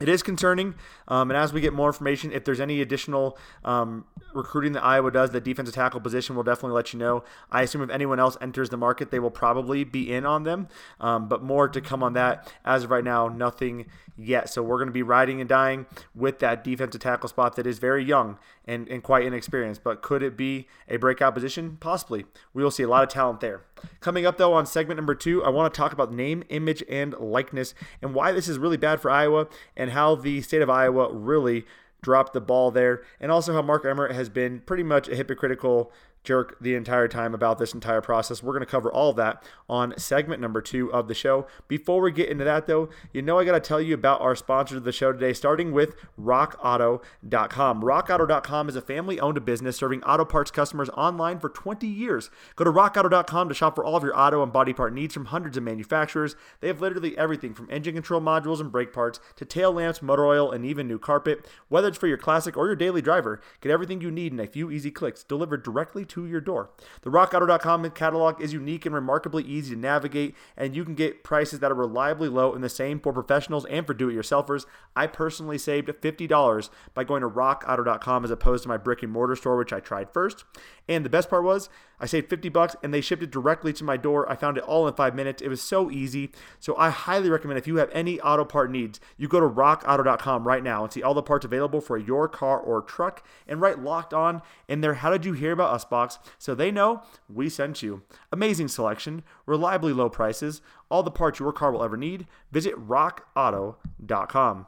it 0.00 0.08
is 0.08 0.22
concerning. 0.22 0.74
Um, 1.06 1.30
and 1.30 1.38
as 1.38 1.52
we 1.52 1.60
get 1.60 1.72
more 1.72 1.88
information, 1.88 2.32
if 2.32 2.44
there's 2.44 2.60
any 2.60 2.80
additional 2.80 3.38
um, 3.64 4.04
recruiting 4.34 4.72
that 4.72 4.82
Iowa 4.82 5.10
does, 5.12 5.30
the 5.30 5.40
defensive 5.40 5.74
tackle 5.74 6.00
position, 6.00 6.34
we'll 6.34 6.42
definitely 6.44 6.74
let 6.74 6.92
you 6.92 6.98
know. 6.98 7.22
I 7.50 7.62
assume 7.62 7.82
if 7.82 7.90
anyone 7.90 8.18
else 8.18 8.36
enters 8.40 8.70
the 8.70 8.76
market, 8.76 9.12
they 9.12 9.20
will 9.20 9.30
probably 9.30 9.84
be 9.84 10.12
in 10.12 10.26
on 10.26 10.42
them. 10.42 10.68
Um, 11.00 11.28
but 11.28 11.42
more 11.42 11.68
to 11.68 11.80
come 11.80 12.02
on 12.02 12.14
that. 12.14 12.52
As 12.64 12.84
of 12.84 12.90
right 12.90 13.04
now, 13.04 13.28
nothing 13.28 13.86
yet. 14.16 14.48
So 14.48 14.62
we're 14.62 14.78
going 14.78 14.88
to 14.88 14.92
be 14.92 15.02
riding 15.02 15.40
and 15.40 15.48
dying 15.48 15.86
with 16.14 16.40
that 16.40 16.64
defensive 16.64 17.00
tackle 17.00 17.28
spot 17.28 17.54
that 17.56 17.66
is 17.66 17.78
very 17.78 18.04
young 18.04 18.38
and, 18.64 18.88
and 18.88 19.02
quite 19.02 19.24
inexperienced. 19.24 19.84
But 19.84 20.02
could 20.02 20.22
it 20.22 20.36
be 20.36 20.66
a 20.88 20.96
breakout 20.96 21.34
position? 21.34 21.76
Possibly. 21.78 22.24
We 22.52 22.64
will 22.64 22.72
see 22.72 22.82
a 22.82 22.88
lot 22.88 23.04
of 23.04 23.10
talent 23.10 23.40
there. 23.40 23.62
Coming 24.00 24.26
up, 24.26 24.38
though, 24.38 24.52
on 24.52 24.66
segment 24.66 24.96
number 24.98 25.14
two, 25.14 25.44
I 25.44 25.48
want 25.48 25.72
to 25.72 25.76
talk 25.78 25.92
about 25.92 26.12
name, 26.12 26.44
image, 26.48 26.82
and 26.88 27.14
likeness 27.14 27.74
and 28.02 28.14
why 28.14 28.32
this 28.32 28.48
is 28.48 28.58
really 28.58 28.76
bad 28.76 29.00
for 29.00 29.10
Iowa 29.10 29.48
and 29.76 29.90
how 29.90 30.14
the 30.14 30.42
state 30.42 30.62
of 30.62 30.70
Iowa 30.70 31.12
really 31.12 31.64
dropped 32.04 32.34
the 32.34 32.40
ball 32.40 32.70
there, 32.70 33.02
and 33.18 33.32
also 33.32 33.54
how 33.54 33.62
Mark 33.62 33.84
Emmert 33.84 34.12
has 34.12 34.28
been 34.28 34.60
pretty 34.60 34.82
much 34.82 35.08
a 35.08 35.16
hypocritical 35.16 35.90
jerk 36.24 36.56
the 36.60 36.74
entire 36.74 37.06
time 37.06 37.34
about 37.34 37.58
this 37.58 37.74
entire 37.74 38.00
process. 38.00 38.42
We're 38.42 38.54
going 38.54 38.60
to 38.60 38.66
cover 38.66 38.90
all 38.90 39.12
that 39.12 39.44
on 39.68 39.94
segment 39.98 40.40
number 40.40 40.60
two 40.60 40.92
of 40.92 41.06
the 41.06 41.14
show. 41.14 41.46
Before 41.68 42.00
we 42.00 42.10
get 42.10 42.30
into 42.30 42.44
that, 42.44 42.66
though, 42.66 42.88
you 43.12 43.22
know 43.22 43.38
I 43.38 43.44
got 43.44 43.52
to 43.52 43.60
tell 43.60 43.80
you 43.80 43.94
about 43.94 44.22
our 44.22 44.34
sponsor 44.34 44.78
of 44.78 44.84
the 44.84 44.92
show 44.92 45.12
today, 45.12 45.34
starting 45.34 45.70
with 45.72 45.94
RockAuto.com. 46.18 47.82
RockAuto.com 47.82 48.68
is 48.68 48.76
a 48.76 48.80
family 48.80 49.20
owned 49.20 49.44
business 49.44 49.76
serving 49.76 50.02
auto 50.02 50.24
parts 50.24 50.50
customers 50.50 50.88
online 50.90 51.38
for 51.38 51.50
20 51.50 51.86
years. 51.86 52.30
Go 52.56 52.64
to 52.64 52.72
RockAuto.com 52.72 53.48
to 53.48 53.54
shop 53.54 53.74
for 53.74 53.84
all 53.84 53.96
of 53.96 54.02
your 54.02 54.18
auto 54.18 54.42
and 54.42 54.52
body 54.52 54.72
part 54.72 54.94
needs 54.94 55.12
from 55.12 55.26
hundreds 55.26 55.56
of 55.56 55.62
manufacturers. 55.62 56.34
They 56.60 56.68
have 56.68 56.80
literally 56.80 57.16
everything 57.18 57.52
from 57.52 57.68
engine 57.70 57.94
control 57.94 58.22
modules 58.22 58.60
and 58.60 58.72
brake 58.72 58.92
parts 58.92 59.20
to 59.36 59.44
tail 59.44 59.72
lamps, 59.72 60.00
motor 60.00 60.24
oil, 60.24 60.50
and 60.50 60.64
even 60.64 60.88
new 60.88 60.98
carpet. 60.98 61.46
Whether 61.68 61.88
it's 61.94 62.00
for 62.00 62.06
your 62.06 62.18
classic 62.18 62.56
or 62.56 62.66
your 62.66 62.76
daily 62.76 63.02
driver, 63.02 63.40
get 63.60 63.70
everything 63.70 64.00
you 64.00 64.10
need 64.10 64.32
in 64.32 64.40
a 64.40 64.46
few 64.46 64.70
easy 64.70 64.90
clicks 64.90 65.22
delivered 65.22 65.62
directly 65.62 66.04
to 66.06 66.14
to 66.14 66.26
your 66.26 66.40
door. 66.40 66.70
The 67.02 67.10
RockAuto.com 67.10 67.90
catalog 67.90 68.40
is 68.40 68.52
unique 68.52 68.86
and 68.86 68.94
remarkably 68.94 69.42
easy 69.44 69.74
to 69.74 69.80
navigate, 69.80 70.34
and 70.56 70.74
you 70.74 70.84
can 70.84 70.94
get 70.94 71.24
prices 71.24 71.60
that 71.60 71.70
are 71.70 71.74
reliably 71.74 72.28
low 72.28 72.52
and 72.54 72.62
the 72.62 72.68
same 72.68 73.00
for 73.00 73.12
professionals 73.12 73.66
and 73.66 73.86
for 73.86 73.94
do-it-yourselfers. 73.94 74.64
I 74.96 75.06
personally 75.06 75.58
saved 75.58 75.88
$50 75.88 76.70
by 76.94 77.04
going 77.04 77.22
to 77.22 77.28
RockAuto.com 77.28 78.24
as 78.24 78.30
opposed 78.30 78.62
to 78.62 78.68
my 78.68 78.76
brick 78.76 79.02
and 79.02 79.12
mortar 79.12 79.36
store, 79.36 79.56
which 79.56 79.72
I 79.72 79.80
tried 79.80 80.10
first. 80.12 80.44
And 80.88 81.04
the 81.04 81.10
best 81.10 81.28
part 81.28 81.44
was 81.44 81.68
I 82.04 82.06
saved 82.06 82.28
50 82.28 82.50
bucks 82.50 82.76
and 82.82 82.92
they 82.92 83.00
shipped 83.00 83.22
it 83.22 83.30
directly 83.30 83.72
to 83.72 83.82
my 83.82 83.96
door. 83.96 84.30
I 84.30 84.36
found 84.36 84.58
it 84.58 84.64
all 84.64 84.86
in 84.86 84.92
five 84.92 85.14
minutes. 85.14 85.40
It 85.40 85.48
was 85.48 85.62
so 85.62 85.90
easy. 85.90 86.32
So 86.60 86.76
I 86.76 86.90
highly 86.90 87.30
recommend 87.30 87.56
if 87.56 87.66
you 87.66 87.76
have 87.76 87.88
any 87.94 88.20
auto 88.20 88.44
part 88.44 88.70
needs, 88.70 89.00
you 89.16 89.26
go 89.26 89.40
to 89.40 89.48
rockauto.com 89.48 90.46
right 90.46 90.62
now 90.62 90.84
and 90.84 90.92
see 90.92 91.02
all 91.02 91.14
the 91.14 91.22
parts 91.22 91.46
available 91.46 91.80
for 91.80 91.96
your 91.96 92.28
car 92.28 92.60
or 92.60 92.82
truck 92.82 93.26
and 93.48 93.58
write 93.58 93.78
locked 93.78 94.12
on 94.12 94.42
in 94.68 94.82
there. 94.82 94.92
How 94.92 95.08
did 95.10 95.24
you 95.24 95.32
hear 95.32 95.52
about 95.52 95.72
us 95.72 95.86
box 95.86 96.18
so 96.36 96.54
they 96.54 96.70
know 96.70 97.02
we 97.26 97.48
sent 97.48 97.82
you. 97.82 98.02
Amazing 98.30 98.68
selection, 98.68 99.22
reliably 99.46 99.94
low 99.94 100.10
prices, 100.10 100.60
all 100.90 101.02
the 101.02 101.10
parts 101.10 101.40
your 101.40 101.54
car 101.54 101.72
will 101.72 101.82
ever 101.82 101.96
need. 101.96 102.26
Visit 102.52 102.74
rockauto.com. 102.76 104.66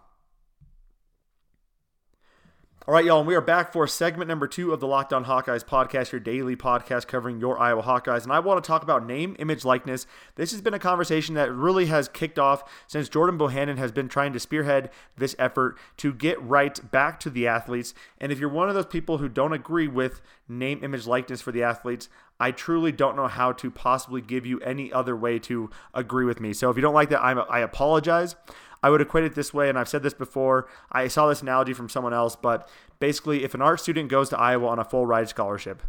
All 2.89 2.95
right, 2.95 3.05
y'all, 3.05 3.19
and 3.19 3.27
we 3.27 3.35
are 3.35 3.41
back 3.41 3.73
for 3.73 3.85
segment 3.89 4.29
number 4.29 4.47
two 4.47 4.73
of 4.73 4.79
the 4.79 4.87
Locked 4.87 5.13
On 5.13 5.25
Hawkeyes 5.25 5.65
podcast, 5.65 6.13
your 6.13 6.21
daily 6.21 6.55
podcast 6.55 7.09
covering 7.09 7.41
your 7.41 7.59
Iowa 7.59 7.83
Hawkeyes. 7.83 8.23
And 8.23 8.33
I 8.33 8.39
want 8.39 8.63
to 8.63 8.69
talk 8.69 8.85
about 8.85 9.05
name, 9.05 9.35
image, 9.41 9.65
likeness. 9.65 10.07
This 10.37 10.53
has 10.53 10.61
been 10.61 10.73
a 10.73 10.79
conversation 10.79 11.35
that 11.35 11.53
really 11.53 11.87
has 11.87 12.07
kicked 12.07 12.39
off 12.39 12.63
since 12.87 13.09
Jordan 13.09 13.41
Bohannon 13.41 13.77
has 13.77 13.91
been 13.91 14.07
trying 14.07 14.33
to 14.35 14.39
spearhead 14.39 14.91
this 15.17 15.35
effort 15.37 15.77
to 15.97 16.15
get 16.15 16.41
right 16.41 16.79
back 16.93 17.19
to 17.19 17.29
the 17.29 17.49
athletes. 17.49 17.93
And 18.21 18.31
if 18.31 18.39
you're 18.39 18.49
one 18.49 18.69
of 18.69 18.77
those 18.77 18.87
people 18.87 19.19
who 19.19 19.29
don't 19.29 19.53
agree 19.53 19.89
with 19.89 20.21
name, 20.49 20.79
image, 20.85 21.09
likeness 21.09 21.41
for 21.41 21.51
the 21.51 21.65
athletes, 21.65 22.09
I 22.39 22.53
truly 22.53 22.93
don't 22.93 23.17
know 23.17 23.27
how 23.27 23.51
to 23.51 23.69
possibly 23.69 24.21
give 24.21 24.47
you 24.47 24.61
any 24.61 24.93
other 24.93 25.17
way 25.17 25.41
to 25.41 25.71
agree 25.93 26.25
with 26.25 26.39
me. 26.39 26.53
So 26.53 26.71
if 26.71 26.77
you 26.77 26.83
don't 26.83 26.95
like 26.95 27.09
that, 27.09 27.21
I'm, 27.21 27.41
I 27.51 27.61
apologize. 27.61 28.37
I 28.83 28.91
would 28.91 29.01
equate 29.01 29.25
it 29.25 29.35
this 29.35 29.55
way, 29.55 29.69
and 29.69 29.79
I've 29.79 29.89
said 29.89 30.03
this 30.03 30.15
before. 30.15 30.69
I 30.93 31.09
saw 31.09 31.29
this 31.29 31.43
analogy 31.43 31.73
from 31.73 31.89
someone 31.89 32.15
else, 32.15 32.37
but 32.37 32.69
basically, 32.99 33.45
if 33.45 33.55
an 33.55 33.63
art 33.63 33.81
student 33.81 34.09
goes 34.09 34.29
to 34.31 34.39
Iowa 34.39 34.69
on 34.69 34.79
a 34.79 34.85
full 34.85 35.07
ride 35.07 35.29
scholarship, 35.29 35.83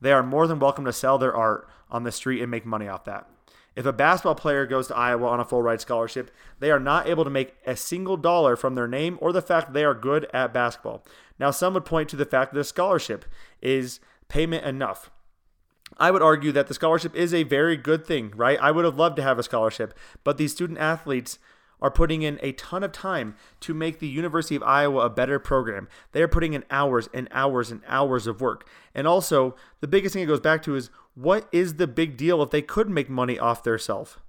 they 0.00 0.12
are 0.12 0.22
more 0.22 0.46
than 0.46 0.58
welcome 0.58 0.84
to 0.84 0.92
sell 0.92 1.18
their 1.18 1.34
art 1.34 1.68
on 1.90 2.04
the 2.04 2.12
street 2.12 2.40
and 2.40 2.50
make 2.50 2.66
money 2.66 2.88
off 2.88 3.04
that. 3.04 3.28
If 3.74 3.86
a 3.86 3.92
basketball 3.92 4.34
player 4.34 4.66
goes 4.66 4.88
to 4.88 4.96
Iowa 4.96 5.28
on 5.28 5.38
a 5.40 5.44
full 5.44 5.62
ride 5.62 5.80
scholarship, 5.80 6.32
they 6.58 6.70
are 6.70 6.80
not 6.80 7.06
able 7.06 7.22
to 7.22 7.30
make 7.30 7.54
a 7.64 7.76
single 7.76 8.16
dollar 8.16 8.56
from 8.56 8.74
their 8.74 8.88
name 8.88 9.18
or 9.20 9.32
the 9.32 9.42
fact 9.42 9.72
they 9.72 9.84
are 9.84 9.94
good 9.94 10.28
at 10.34 10.52
basketball. 10.52 11.04
Now, 11.38 11.52
some 11.52 11.74
would 11.74 11.84
point 11.84 12.08
to 12.08 12.16
the 12.16 12.24
fact 12.24 12.52
that 12.52 12.58
the 12.58 12.64
scholarship 12.64 13.24
is 13.62 14.00
payment 14.26 14.64
enough. 14.64 15.10
I 15.96 16.10
would 16.10 16.22
argue 16.22 16.52
that 16.52 16.66
the 16.66 16.74
scholarship 16.74 17.14
is 17.14 17.32
a 17.32 17.44
very 17.44 17.76
good 17.76 18.04
thing, 18.04 18.32
right? 18.34 18.58
I 18.60 18.72
would 18.72 18.84
have 18.84 18.98
loved 18.98 19.16
to 19.16 19.22
have 19.22 19.38
a 19.38 19.44
scholarship, 19.44 19.94
but 20.24 20.38
these 20.38 20.52
student 20.52 20.80
athletes 20.80 21.38
are 21.80 21.90
putting 21.90 22.22
in 22.22 22.38
a 22.42 22.52
ton 22.52 22.82
of 22.82 22.92
time 22.92 23.36
to 23.60 23.74
make 23.74 23.98
the 23.98 24.08
University 24.08 24.56
of 24.56 24.62
Iowa 24.62 25.04
a 25.06 25.10
better 25.10 25.38
program. 25.38 25.88
They 26.12 26.22
are 26.22 26.28
putting 26.28 26.54
in 26.54 26.64
hours 26.70 27.08
and 27.14 27.28
hours 27.30 27.70
and 27.70 27.82
hours 27.86 28.26
of 28.26 28.40
work. 28.40 28.68
And 28.94 29.06
also, 29.06 29.54
the 29.80 29.88
biggest 29.88 30.12
thing 30.12 30.22
it 30.22 30.26
goes 30.26 30.40
back 30.40 30.62
to 30.64 30.74
is 30.74 30.90
what 31.14 31.48
is 31.52 31.74
the 31.74 31.86
big 31.86 32.16
deal 32.16 32.42
if 32.42 32.50
they 32.50 32.62
could 32.62 32.88
make 32.88 33.08
money 33.08 33.38
off 33.38 33.62
their 33.62 33.78
self? 33.78 34.20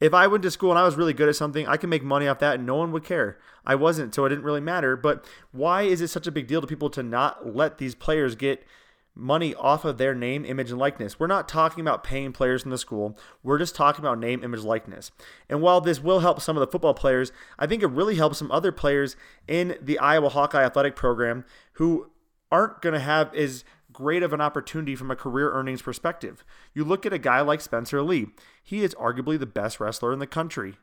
If 0.00 0.14
I 0.14 0.26
went 0.26 0.42
to 0.44 0.50
school 0.50 0.70
and 0.70 0.78
I 0.78 0.84
was 0.84 0.96
really 0.96 1.12
good 1.12 1.28
at 1.28 1.36
something, 1.36 1.66
I 1.68 1.76
could 1.76 1.90
make 1.90 2.02
money 2.02 2.26
off 2.26 2.38
that 2.38 2.54
and 2.54 2.66
no 2.66 2.76
one 2.76 2.90
would 2.92 3.04
care. 3.04 3.38
I 3.66 3.74
wasn't, 3.74 4.14
so 4.14 4.24
it 4.24 4.30
didn't 4.30 4.44
really 4.44 4.60
matter. 4.60 4.96
But 4.96 5.26
why 5.52 5.82
is 5.82 6.00
it 6.00 6.08
such 6.08 6.26
a 6.26 6.32
big 6.32 6.46
deal 6.46 6.62
to 6.62 6.66
people 6.66 6.88
to 6.90 7.02
not 7.02 7.54
let 7.54 7.76
these 7.76 7.94
players 7.94 8.34
get 8.34 8.64
money 9.14 9.54
off 9.54 9.84
of 9.84 9.98
their 9.98 10.14
name, 10.14 10.44
image, 10.44 10.70
and 10.70 10.78
likeness. 10.78 11.18
We're 11.18 11.26
not 11.26 11.48
talking 11.48 11.80
about 11.80 12.04
paying 12.04 12.32
players 12.32 12.64
in 12.64 12.70
the 12.70 12.78
school. 12.78 13.18
We're 13.42 13.58
just 13.58 13.74
talking 13.74 14.04
about 14.04 14.18
name, 14.18 14.42
image, 14.42 14.62
likeness. 14.62 15.10
And 15.48 15.60
while 15.60 15.80
this 15.80 16.00
will 16.00 16.20
help 16.20 16.40
some 16.40 16.56
of 16.56 16.60
the 16.60 16.70
football 16.70 16.94
players, 16.94 17.32
I 17.58 17.66
think 17.66 17.82
it 17.82 17.88
really 17.88 18.14
helps 18.14 18.38
some 18.38 18.50
other 18.50 18.72
players 18.72 19.16
in 19.46 19.76
the 19.80 19.98
Iowa 19.98 20.28
Hawkeye 20.30 20.64
athletic 20.64 20.96
program 20.96 21.44
who 21.74 22.10
aren't 22.50 22.80
going 22.82 22.94
to 22.94 23.00
have 23.00 23.34
as 23.34 23.64
great 23.92 24.22
of 24.22 24.32
an 24.32 24.40
opportunity 24.40 24.94
from 24.94 25.10
a 25.10 25.16
career 25.16 25.52
earnings 25.52 25.82
perspective. 25.82 26.44
You 26.74 26.84
look 26.84 27.04
at 27.04 27.12
a 27.12 27.18
guy 27.18 27.40
like 27.40 27.60
Spencer 27.60 28.02
Lee, 28.02 28.28
he 28.62 28.82
is 28.82 28.94
arguably 28.94 29.38
the 29.38 29.46
best 29.46 29.80
wrestler 29.80 30.12
in 30.12 30.18
the 30.18 30.26
country, 30.26 30.76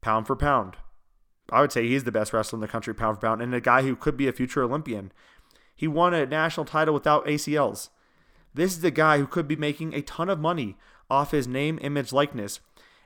pound 0.00 0.26
for 0.26 0.36
pound. 0.36 0.76
I 1.50 1.60
would 1.60 1.72
say 1.72 1.86
he's 1.86 2.04
the 2.04 2.12
best 2.12 2.32
wrestler 2.32 2.56
in 2.56 2.60
the 2.60 2.68
country, 2.68 2.94
pound 2.94 3.16
for 3.16 3.26
pound, 3.26 3.42
and 3.42 3.54
a 3.54 3.60
guy 3.60 3.82
who 3.82 3.96
could 3.96 4.16
be 4.16 4.28
a 4.28 4.32
future 4.32 4.62
Olympian. 4.62 5.12
He 5.74 5.88
won 5.88 6.14
a 6.14 6.26
national 6.26 6.66
title 6.66 6.94
without 6.94 7.26
ACLs. 7.26 7.88
This 8.54 8.72
is 8.72 8.80
the 8.80 8.90
guy 8.90 9.18
who 9.18 9.26
could 9.26 9.48
be 9.48 9.56
making 9.56 9.94
a 9.94 10.02
ton 10.02 10.28
of 10.28 10.38
money 10.38 10.76
off 11.10 11.30
his 11.30 11.48
name, 11.48 11.78
image, 11.82 12.12
likeness. 12.12 12.60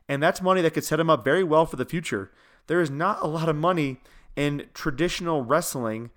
And 0.09 0.23
that's 0.23 0.43
money 0.43 0.61
that 0.63 0.75
could 0.75 0.85
set 0.85 1.01
him 1.01 1.11
up 1.11 1.25
very 1.25 1.43
well 1.43 1.67
for 1.67 1.77
the 1.77 1.85
future. 1.85 2.31
There 2.67 2.81
is 2.81 2.91
not 2.91 3.23
a 3.23 3.27
lot 3.27 3.49
of 3.49 3.57
money 3.57 3.99
in 4.35 4.67
traditional 4.75 5.43
wrestling 5.43 6.11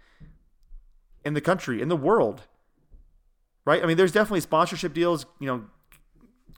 in 1.23 1.33
the 1.33 1.41
country, 1.41 1.81
in 1.81 1.87
the 1.89 1.95
world. 1.95 2.43
Right? 3.65 3.83
I 3.83 3.85
mean, 3.85 3.97
there's 3.97 4.11
definitely 4.11 4.41
sponsorship 4.41 4.93
deals. 4.93 5.25
You 5.39 5.47
know, 5.47 5.63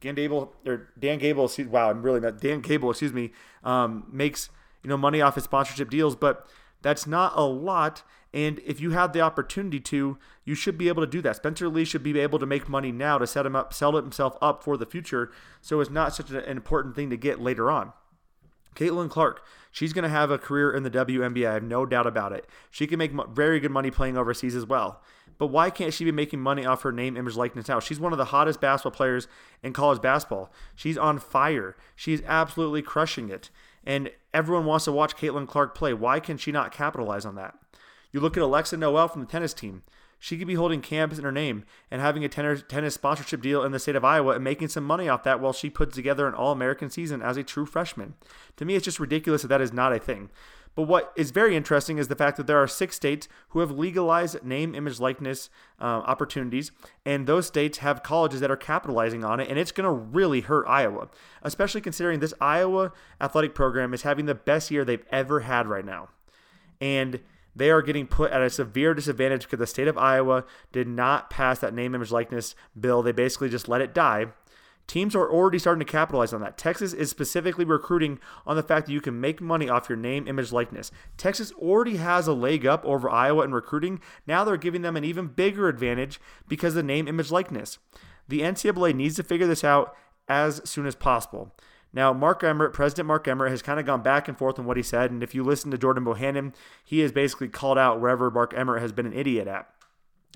Dan 0.02 0.16
Gable 0.16 0.54
or 0.66 0.90
Dan 1.00 1.20
Gable, 1.20 1.50
wow, 1.70 1.90
I'm 1.90 2.02
really 2.02 2.20
not 2.20 2.42
Dan 2.42 2.62
Gable, 2.62 2.90
excuse 2.90 3.14
me, 3.14 3.32
um, 3.64 4.06
makes 4.12 4.50
you 4.84 4.90
know 4.90 4.98
money 4.98 5.22
off 5.22 5.36
his 5.36 5.44
sponsorship 5.44 5.90
deals, 5.90 6.16
but 6.16 6.48
that's 6.82 7.06
not 7.06 7.34
a 7.36 7.44
lot. 7.44 8.04
And 8.34 8.60
if 8.66 8.80
you 8.80 8.92
have 8.92 9.12
the 9.12 9.22
opportunity 9.22 9.80
to, 9.82 10.18
you 10.46 10.56
should 10.56 10.78
be 10.78 10.88
able 10.88 11.04
to 11.04 11.10
do 11.10 11.22
that. 11.22 11.36
Spencer 11.36 11.68
Lee 11.68 11.84
should 11.84 12.04
be 12.04 12.18
able 12.20 12.40
to 12.40 12.46
make 12.46 12.70
money 12.70 12.92
now 12.92 13.18
to 13.18 13.28
set 13.28 13.46
him 13.46 13.56
up, 13.56 13.74
sell 13.74 13.96
himself 13.96 14.38
up 14.42 14.64
for 14.64 14.78
the 14.78 14.86
future. 14.86 15.32
So 15.60 15.82
it's 15.82 15.92
not 15.92 16.16
such 16.16 16.32
an 16.32 16.44
important 16.46 16.96
thing 16.96 17.10
to 17.10 17.18
get 17.18 17.42
later 17.42 17.70
on. 17.70 17.92
Caitlin 18.76 19.10
Clark, 19.10 19.44
she's 19.70 19.92
going 19.92 20.04
to 20.04 20.10
have 20.10 20.32
a 20.32 20.38
career 20.38 20.72
in 20.72 20.84
the 20.84 20.90
WNBA. 20.90 21.46
I 21.46 21.54
have 21.56 21.64
no 21.64 21.86
doubt 21.86 22.08
about 22.08 22.32
it. 22.32 22.48
She 22.70 22.88
can 22.88 22.98
make 22.98 23.12
very 23.34 23.60
good 23.60 23.72
money 23.72 23.92
playing 23.92 24.18
overseas 24.18 24.56
as 24.56 24.66
well. 24.66 25.02
But 25.38 25.48
why 25.48 25.70
can't 25.72 25.94
she 25.94 26.06
be 26.06 26.12
making 26.12 26.40
money 26.40 26.66
off 26.66 26.84
her 26.84 26.92
name, 26.92 27.18
image, 27.18 27.36
likeness 27.36 27.68
now? 27.68 27.80
She's 27.80 28.00
one 28.00 28.12
of 28.12 28.18
the 28.18 28.26
hottest 28.26 28.62
basketball 28.62 28.96
players 28.96 29.28
in 29.64 29.74
college 29.74 30.02
basketball. 30.02 30.54
She's 30.76 30.98
on 30.98 31.20
fire. 31.20 31.76
She's 31.96 32.22
absolutely 32.28 32.82
crushing 32.82 33.30
it. 33.30 33.50
And 33.84 34.12
everyone 34.34 34.66
wants 34.66 34.86
to 34.86 34.92
watch 34.92 35.18
Caitlin 35.18 35.48
Clark 35.48 35.76
play. 35.76 35.94
Why 35.94 36.20
can 36.20 36.38
she 36.38 36.52
not 36.52 36.72
capitalize 36.72 37.26
on 37.26 37.36
that? 37.36 37.56
You 38.12 38.20
look 38.20 38.38
at 38.38 38.44
Alexa 38.44 38.77
Noel 38.77 39.08
from 39.08 39.22
the 39.22 39.27
tennis 39.27 39.53
team. 39.53 39.84
She 40.20 40.38
could 40.38 40.48
be 40.48 40.53
holding 40.53 40.82
camps 40.82 41.18
in 41.18 41.24
her 41.24 41.32
name 41.32 41.65
and 41.89 42.00
having 42.00 42.24
a 42.24 42.30
tennis 42.30 42.94
sponsorship 42.94 43.41
deal 43.41 43.63
in 43.63 43.72
the 43.72 43.80
state 43.80 43.96
of 43.96 44.06
Iowa 44.06 44.36
and 44.36 44.44
making 44.44 44.68
some 44.68 44.84
money 44.84 45.10
off 45.10 45.24
that 45.24 45.39
while 45.39 45.51
she 45.51 45.70
puts 45.70 45.96
together 45.96 46.27
an 46.27 46.36
All 46.36 46.51
American 46.51 46.91
season 46.91 47.24
as 47.24 47.38
a 47.38 47.44
true 47.44 47.65
freshman. 47.65 48.13
To 48.58 48.65
me, 48.65 48.75
it's 48.75 48.86
just 48.86 49.00
ridiculous 49.00 49.41
that 49.41 49.48
that 49.48 49.62
is 49.62 49.74
not 49.74 49.94
a 49.94 50.00
thing. 50.00 50.30
But 50.75 50.84
what 50.84 51.12
is 51.15 51.32
very 51.32 51.56
interesting 51.56 51.98
is 51.98 52.08
the 52.08 52.15
fact 52.15 52.38
that 52.38 52.48
there 52.48 52.62
are 52.62 52.68
six 52.68 52.96
states 52.96 53.27
who 53.50 53.60
have 53.60 53.72
legalized 53.72 54.44
name, 54.44 54.74
image, 54.74 55.00
likeness 55.00 55.50
uh, 55.80 55.86
opportunities, 55.86 56.72
and 57.06 57.27
those 57.27 57.48
states 57.48 57.80
have 57.80 58.03
colleges 58.03 58.39
that 58.39 58.51
are 58.51 58.56
capitalizing 58.56 59.25
on 59.25 59.39
it, 59.39 59.50
and 59.50 59.60
it's 59.60 59.72
going 59.72 59.86
to 59.86 59.91
really 59.91 60.41
hurt 60.41 60.65
Iowa, 60.68 61.10
especially 61.41 61.82
considering 61.82 62.20
this 62.20 62.34
Iowa 62.39 62.94
athletic 63.20 63.53
program 63.53 63.94
is 63.94 64.03
having 64.03 64.27
the 64.27 64.36
best 64.36 64.72
year 64.72 64.86
they've 64.86 65.06
ever 65.12 65.41
had 65.41 65.68
right 65.68 65.86
now. 65.86 66.10
And 66.80 67.20
they 67.55 67.70
are 67.70 67.81
getting 67.81 68.08
put 68.08 68.31
at 68.31 68.41
a 68.41 68.50
severe 68.50 68.93
disadvantage 68.93 69.43
because 69.43 69.60
the 69.60 69.67
state 69.67 69.88
of 69.88 69.98
Iowa 69.98 70.46
did 70.72 70.88
not 70.88 71.29
pass 71.29 71.60
that 71.60 71.74
name, 71.74 71.96
image, 71.96 72.12
likeness 72.12 72.55
bill. 72.79 73.01
They 73.01 73.12
basically 73.12 73.50
just 73.50 73.67
let 73.67 73.81
it 73.81 73.93
die. 73.93 74.27
Teams 74.88 75.15
are 75.15 75.31
already 75.31 75.60
starting 75.60 75.86
to 75.86 75.89
capitalize 75.89 76.34
on 76.34 76.41
that. 76.41 76.58
Texas 76.58 76.91
is 76.91 77.10
specifically 77.10 77.63
recruiting 77.63 78.20
on 78.46 78.55
the 78.55 78.63
fact 78.63 78.88
that 78.88 78.91
you 78.91 79.00
can 79.00 79.22
make 79.22 79.39
money 79.39 79.70
off 79.70 79.88
your 79.88 79.98
name, 79.98 80.27
image, 80.27 80.51
likeness. 80.51 80.91
Texas 81.17 81.53
already 81.53 81.98
has 81.98 82.27
a 82.27 82.34
leg 82.34 82.65
up 82.65 82.84
over 82.84 83.10
Iowa 83.10 83.43
in 83.46 83.53
recruiting. 83.53 84.01
Now 84.27 84.43
they're 84.43 84.58
giving 84.58 84.81
them 84.81 84.98
an 84.98 85.05
even 85.05 85.27
bigger 85.27 85.70
advantage 85.70 86.20
because 86.48 86.74
of 86.74 86.77
the 86.77 86.84
name, 86.84 87.08
image, 87.08 87.31
likeness. 87.31 87.77
The 88.27 88.41
NCAA 88.41 88.93
needs 88.96 89.15
to 89.15 89.24
figure 89.24 89.48
this 89.48 89.63
out 89.63 89.96
as 90.27 90.62
soon 90.70 90.86
as 90.86 90.96
possible. 90.96 91.55
Now, 91.94 92.14
Mark 92.14 92.44
Emmert, 92.44 92.74
President 92.74 93.08
Mark 93.08 93.28
Emmert, 93.28 93.52
has 93.52 93.62
kind 93.62 93.80
of 93.80 93.86
gone 93.86 94.02
back 94.02 94.28
and 94.28 94.38
forth 94.38 94.58
on 94.58 94.66
what 94.66 94.78
he 94.78 94.84
said. 94.84 95.12
And 95.12 95.22
if 95.22 95.36
you 95.36 95.44
listen 95.44 95.72
to 95.72 95.78
Jordan 95.78 96.06
Bohannon, 96.06 96.54
he 96.84 97.00
has 97.00 97.12
basically 97.12 97.50
called 97.50 97.78
out 97.78 98.00
wherever 98.00 98.32
Mark 98.32 98.54
Emmert 98.56 98.82
has 98.82 98.92
been 98.92 99.06
an 99.06 99.14
idiot 99.14 99.48
at. 99.48 99.68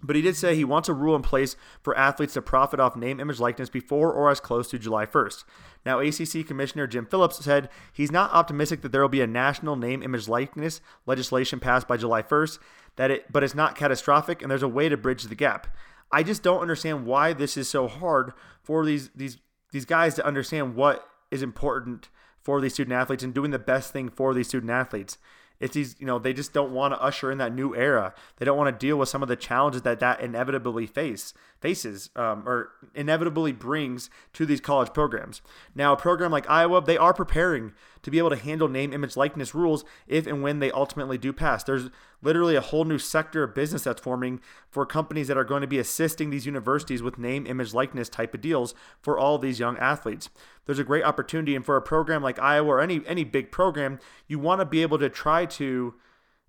But 0.03 0.17
he 0.17 0.21
did 0.21 0.35
say 0.35 0.55
he 0.55 0.65
wants 0.65 0.89
a 0.89 0.93
rule 0.93 1.15
in 1.15 1.21
place 1.21 1.55
for 1.81 1.97
athletes 1.97 2.33
to 2.33 2.41
profit 2.41 2.79
off 2.79 2.97
name, 2.97 3.19
image, 3.19 3.39
likeness 3.39 3.69
before 3.69 4.11
or 4.11 4.29
as 4.29 4.41
close 4.41 4.69
to 4.69 4.79
July 4.79 5.05
1st. 5.05 5.45
Now, 5.85 5.99
ACC 5.99 6.45
Commissioner 6.45 6.85
Jim 6.85 7.05
Phillips 7.05 7.43
said 7.43 7.69
he's 7.93 8.11
not 8.11 8.33
optimistic 8.33 8.81
that 8.81 8.91
there 8.91 9.01
will 9.01 9.09
be 9.09 9.21
a 9.21 9.27
national 9.27 9.77
name, 9.77 10.03
image, 10.03 10.27
likeness 10.27 10.81
legislation 11.05 11.59
passed 11.59 11.87
by 11.87 11.97
July 11.97 12.21
1st. 12.21 12.59
That 12.97 13.11
it, 13.11 13.31
but 13.31 13.43
it's 13.43 13.55
not 13.55 13.75
catastrophic, 13.75 14.41
and 14.41 14.51
there's 14.51 14.63
a 14.63 14.67
way 14.67 14.89
to 14.89 14.97
bridge 14.97 15.23
the 15.23 15.35
gap. 15.35 15.67
I 16.11 16.23
just 16.23 16.43
don't 16.43 16.61
understand 16.61 17.05
why 17.05 17.33
this 17.33 17.57
is 17.57 17.67
so 17.69 17.87
hard 17.87 18.33
for 18.63 18.85
these 18.85 19.09
these 19.15 19.37
these 19.71 19.85
guys 19.85 20.15
to 20.15 20.25
understand 20.25 20.75
what 20.75 21.05
is 21.31 21.41
important 21.41 22.09
for 22.41 22.61
these 22.61 22.73
student 22.73 22.93
athletes 22.93 23.23
and 23.23 23.33
doing 23.33 23.51
the 23.51 23.59
best 23.59 23.91
thing 23.91 24.09
for 24.09 24.33
these 24.33 24.47
student 24.47 24.71
athletes. 24.71 25.17
It's 25.59 25.73
these, 25.73 25.95
you 25.99 26.05
know, 26.05 26.19
they 26.19 26.33
just 26.33 26.53
don't 26.53 26.73
want 26.73 26.93
to 26.93 27.01
usher 27.01 27.31
in 27.31 27.37
that 27.37 27.53
new 27.53 27.75
era. 27.75 28.13
They 28.37 28.45
don't 28.45 28.57
want 28.57 28.77
to 28.77 28.85
deal 28.85 28.97
with 28.97 29.09
some 29.09 29.23
of 29.23 29.29
the 29.29 29.37
challenges 29.37 29.83
that 29.83 29.99
that 30.01 30.19
inevitably 30.19 30.85
face 30.85 31.33
faces 31.59 32.09
um, 32.15 32.43
or 32.45 32.71
inevitably 32.93 33.53
brings 33.53 34.09
to 34.33 34.45
these 34.45 34.59
college 34.59 34.93
programs. 34.93 35.41
Now, 35.73 35.93
a 35.93 35.97
program 35.97 36.31
like 36.31 36.49
Iowa, 36.49 36.81
they 36.81 36.97
are 36.97 37.13
preparing 37.13 37.73
to 38.05 38.11
be 38.11 38.19
able 38.19 38.29
to 38.29 38.35
handle 38.35 38.67
name, 38.67 38.93
image, 38.93 39.17
likeness 39.17 39.55
rules 39.55 39.83
if 40.05 40.27
and 40.27 40.43
when 40.43 40.59
they 40.59 40.69
ultimately 40.69 41.17
do 41.17 41.33
pass. 41.33 41.63
There's 41.63 41.89
literally 42.21 42.55
a 42.55 42.61
whole 42.61 42.85
new 42.85 42.99
sector 42.99 43.41
of 43.41 43.55
business 43.55 43.85
that's 43.85 43.99
forming 43.99 44.41
for 44.69 44.85
companies 44.85 45.27
that 45.27 45.37
are 45.37 45.43
going 45.43 45.61
to 45.61 45.67
be 45.67 45.79
assisting 45.79 46.29
these 46.29 46.45
universities 46.45 47.01
with 47.01 47.17
name, 47.17 47.47
image, 47.47 47.73
likeness 47.73 48.07
type 48.07 48.35
of 48.35 48.41
deals 48.41 48.75
for 49.01 49.17
all 49.17 49.39
these 49.39 49.59
young 49.59 49.75
athletes. 49.79 50.29
There's 50.67 50.77
a 50.77 50.83
great 50.83 51.03
opportunity, 51.03 51.55
and 51.55 51.65
for 51.65 51.77
a 51.77 51.81
program 51.81 52.21
like 52.21 52.37
Iowa 52.37 52.73
or 52.73 52.79
any 52.79 53.01
any 53.07 53.23
big 53.23 53.51
program, 53.51 53.99
you 54.27 54.37
want 54.37 54.61
to 54.61 54.65
be 54.65 54.83
able 54.83 54.99
to 54.99 55.09
try 55.09 55.47
to 55.47 55.95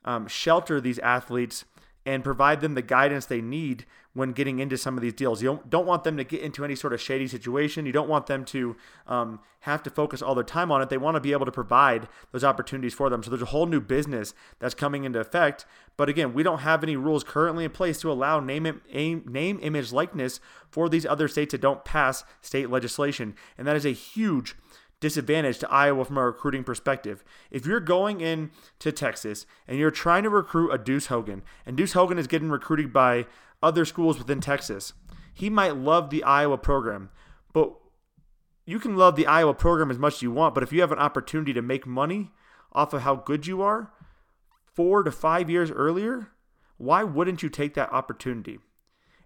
um, 0.05 0.27
shelter 0.27 0.79
these 0.79 0.99
athletes 0.99 1.65
and 2.07 2.23
provide 2.23 2.61
them 2.61 2.75
the 2.75 2.83
guidance 2.83 3.27
they 3.27 3.41
need 3.43 3.85
when 4.15 4.33
getting 4.33 4.61
into 4.61 4.79
some 4.79 4.97
of 4.97 5.03
these 5.03 5.13
deals. 5.13 5.43
You 5.43 5.49
don't, 5.49 5.69
don't 5.69 5.87
want 5.87 6.05
them 6.05 6.17
to 6.17 6.25
get 6.25 6.41
into 6.41 6.65
any 6.65 6.75
sort 6.75 6.95
of 6.95 7.01
shady 7.03 7.27
situation. 7.27 7.85
You 7.85 7.93
don't 7.93 8.09
want 8.09 8.29
them 8.29 8.47
to 8.47 8.77
um, 9.07 9.41
have 9.61 9.83
to 9.83 9.91
focus 9.91 10.23
all 10.23 10.35
their 10.35 10.45
time 10.45 10.73
on 10.73 10.81
it. 10.81 10.89
They 10.89 10.97
want 10.97 11.17
to 11.17 11.21
be 11.21 11.33
able 11.33 11.45
to 11.45 11.53
provide 11.53 12.09
those 12.33 12.45
opportunities 12.45 12.95
for 12.95 13.11
them. 13.11 13.23
So 13.23 13.29
there's 13.29 13.43
a 13.43 13.47
whole 13.47 13.67
new 13.67 13.81
business 13.81 14.33
that's 14.59 14.75
coming 14.75 15.05
into 15.05 15.19
effect. 15.19 15.67
But 15.99 16.09
again, 16.09 16.33
we 16.33 16.43
don't 16.43 16.61
have 16.61 16.83
any 16.83 16.97
rules 16.97 17.25
currently 17.25 17.65
in 17.65 17.73
place 17.73 18.01
to 18.01 18.11
allow 18.11 18.41
name, 18.41 18.81
name 18.91 19.59
image, 19.61 19.93
likeness 19.93 20.41
for 20.71 20.89
these 20.89 21.05
other 21.05 21.29
states 21.29 21.53
that 21.53 21.61
don't 21.61 21.85
pass 21.85 22.25
state 22.41 22.71
legislation. 22.71 23.35
And 23.59 23.67
that 23.67 23.77
is 23.77 23.85
a 23.85 23.91
huge 23.91 24.57
disadvantage 25.01 25.59
to 25.59 25.71
Iowa 25.71 26.05
from 26.05 26.19
a 26.19 26.25
recruiting 26.25 26.65
perspective. 26.65 27.23
If 27.51 27.67
you're 27.67 27.81
going 27.81 28.21
in 28.21 28.51
to 28.79 28.93
Texas 28.93 29.47
and 29.69 29.79
you're 29.79 29.91
trying 29.91 30.23
to 30.23 30.31
recruit 30.31 30.71
a 30.73 30.79
Deuce 30.79 31.07
Hogan, 31.07 31.43
and 31.65 31.77
Deuce 31.77 31.93
Hogan 31.93 32.19
is 32.19 32.27
getting 32.27 32.51
recruited 32.51 32.93
by 32.93 33.27
other 33.63 33.85
schools 33.85 34.19
within 34.19 34.41
Texas, 34.41 34.95
he 35.35 35.51
might 35.51 35.77
love 35.77 36.11
the 36.11 36.25
Iowa 36.25 36.57
program, 36.57 37.11
but 37.53 37.75
you 38.65 38.79
can 38.79 38.97
love 38.97 39.17
the 39.17 39.27
Iowa 39.27 39.55
program 39.55 39.91
as 39.91 39.99
much 39.99 40.15
as 40.15 40.23
you 40.23 40.31
want, 40.31 40.55
but 40.55 40.63
if 40.63 40.73
you 40.73 40.81
have 40.81 40.93
an 40.93 40.99
opportunity 40.99 41.53
to 41.53 41.63
make 41.63 41.87
money 41.87 42.33
off 42.73 42.93
of 42.93 43.03
how 43.03 43.17
good 43.17 43.47
you 43.47 43.63
are 43.63 43.93
four 44.75 45.03
to 45.03 45.11
five 45.11 45.49
years 45.49 45.71
earlier, 45.71 46.29
why 46.79 47.03
wouldn't 47.03 47.43
you 47.43 47.49
take 47.49 47.75
that 47.75 47.93
opportunity? 47.93 48.59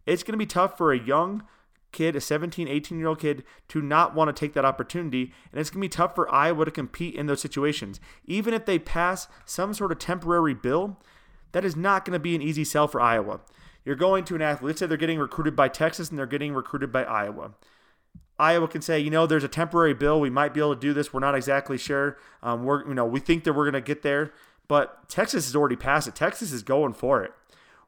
It's 0.07 0.23
going 0.23 0.33
to 0.33 0.39
be 0.39 0.47
tough 0.47 0.77
for 0.77 0.93
a 0.93 0.99
young 0.99 1.45
kid, 1.92 2.16
a 2.16 2.20
17, 2.20 2.68
18 2.68 2.99
year 2.99 3.09
old 3.09 3.20
kid, 3.20 3.44
to 3.68 3.80
not 3.80 4.14
want 4.14 4.35
to 4.35 4.38
take 4.38 4.54
that 4.54 4.64
opportunity. 4.64 5.32
And 5.50 5.61
it's 5.61 5.70
going 5.70 5.80
to 5.80 5.85
be 5.85 5.88
tough 5.88 6.14
for 6.14 6.32
Iowa 6.32 6.64
to 6.64 6.70
compete 6.70 7.14
in 7.14 7.26
those 7.26 7.40
situations. 7.40 8.00
Even 8.25 8.54
if 8.54 8.66
they 8.66 8.78
pass 8.78 9.28
some 9.44 9.75
sort 9.75 9.92
of 9.92 9.99
temporary 9.99 10.54
bill, 10.54 10.99
that 11.52 11.64
is 11.64 11.76
not 11.76 12.04
going 12.04 12.14
to 12.14 12.18
be 12.18 12.35
an 12.35 12.42
easy 12.42 12.64
sell 12.64 12.88
for 12.88 13.00
Iowa. 13.00 13.40
You're 13.85 13.97
going 13.97 14.25
to 14.25 14.35
an 14.35 14.42
athlete, 14.42 14.66
let's 14.66 14.80
say 14.80 14.87
they're 14.87 14.97
getting 14.97 15.18
recruited 15.18 15.56
by 15.56 15.68
Texas 15.68 16.11
and 16.11 16.18
they're 16.18 16.26
getting 16.26 16.54
recruited 16.54 16.92
by 16.92 17.04
Iowa. 17.04 17.52
Iowa 18.38 18.68
can 18.68 18.82
say, 18.82 18.99
you 18.99 19.11
know, 19.11 19.26
there's 19.26 19.44
a 19.44 19.49
temporary 19.49 19.94
bill. 19.94 20.20
We 20.20 20.30
might 20.30 20.54
be 20.54 20.61
able 20.61 20.75
to 20.75 20.80
do 20.80 20.94
this. 20.94 21.12
We're 21.12 21.20
not 21.20 21.35
exactly 21.35 21.76
sure. 21.76 22.16
Um, 22.42 22.64
we're, 22.64 22.87
you 22.88 22.94
know, 22.94 23.04
we 23.04 23.20
think 23.20 23.44
that 23.44 23.52
we're 23.52 23.70
going 23.70 23.82
to 23.82 23.87
get 23.87 24.02
there, 24.02 24.32
but 24.66 25.09
Texas 25.09 25.47
has 25.47 25.54
already 25.54 25.76
passed 25.76 26.09
it. 26.09 26.14
Texas 26.14 26.52
is 26.52 26.62
going 26.62 26.94
for 26.94 27.23
it. 27.23 27.32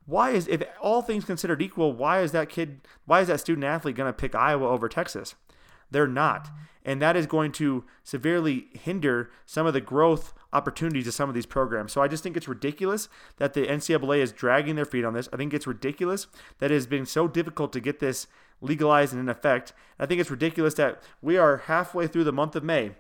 Why 0.06 0.30
is, 0.30 0.48
if 0.48 0.62
all 0.80 1.02
things 1.02 1.24
considered 1.24 1.62
equal, 1.62 1.92
why 1.92 2.20
is 2.20 2.32
that 2.32 2.48
kid, 2.48 2.80
why 3.06 3.20
is 3.20 3.28
that 3.28 3.40
student 3.40 3.64
athlete 3.64 3.96
going 3.96 4.08
to 4.08 4.12
pick 4.12 4.34
Iowa 4.34 4.68
over 4.68 4.88
Texas? 4.88 5.34
They're 5.90 6.08
not. 6.08 6.50
And 6.84 7.00
that 7.00 7.16
is 7.16 7.26
going 7.26 7.52
to 7.52 7.84
severely 8.02 8.66
hinder 8.72 9.30
some 9.46 9.66
of 9.66 9.72
the 9.72 9.80
growth 9.80 10.34
opportunities 10.52 11.06
of 11.06 11.14
some 11.14 11.28
of 11.28 11.34
these 11.34 11.46
programs. 11.46 11.92
So 11.92 12.02
I 12.02 12.08
just 12.08 12.24
think 12.24 12.36
it's 12.36 12.48
ridiculous 12.48 13.08
that 13.36 13.54
the 13.54 13.66
NCAA 13.66 14.18
is 14.18 14.32
dragging 14.32 14.74
their 14.74 14.84
feet 14.84 15.04
on 15.04 15.14
this. 15.14 15.28
I 15.32 15.36
think 15.36 15.54
it's 15.54 15.66
ridiculous 15.66 16.26
that 16.58 16.72
it 16.72 16.74
has 16.74 16.88
been 16.88 17.06
so 17.06 17.28
difficult 17.28 17.72
to 17.74 17.80
get 17.80 18.00
this 18.00 18.26
legalized 18.60 19.12
and 19.12 19.20
in 19.20 19.28
effect. 19.28 19.72
I 19.98 20.06
think 20.06 20.20
it's 20.20 20.30
ridiculous 20.30 20.74
that 20.74 21.02
we 21.20 21.36
are 21.36 21.58
halfway 21.58 22.08
through 22.08 22.24
the 22.24 22.32
month 22.32 22.56
of 22.56 22.64
May. 22.64 22.92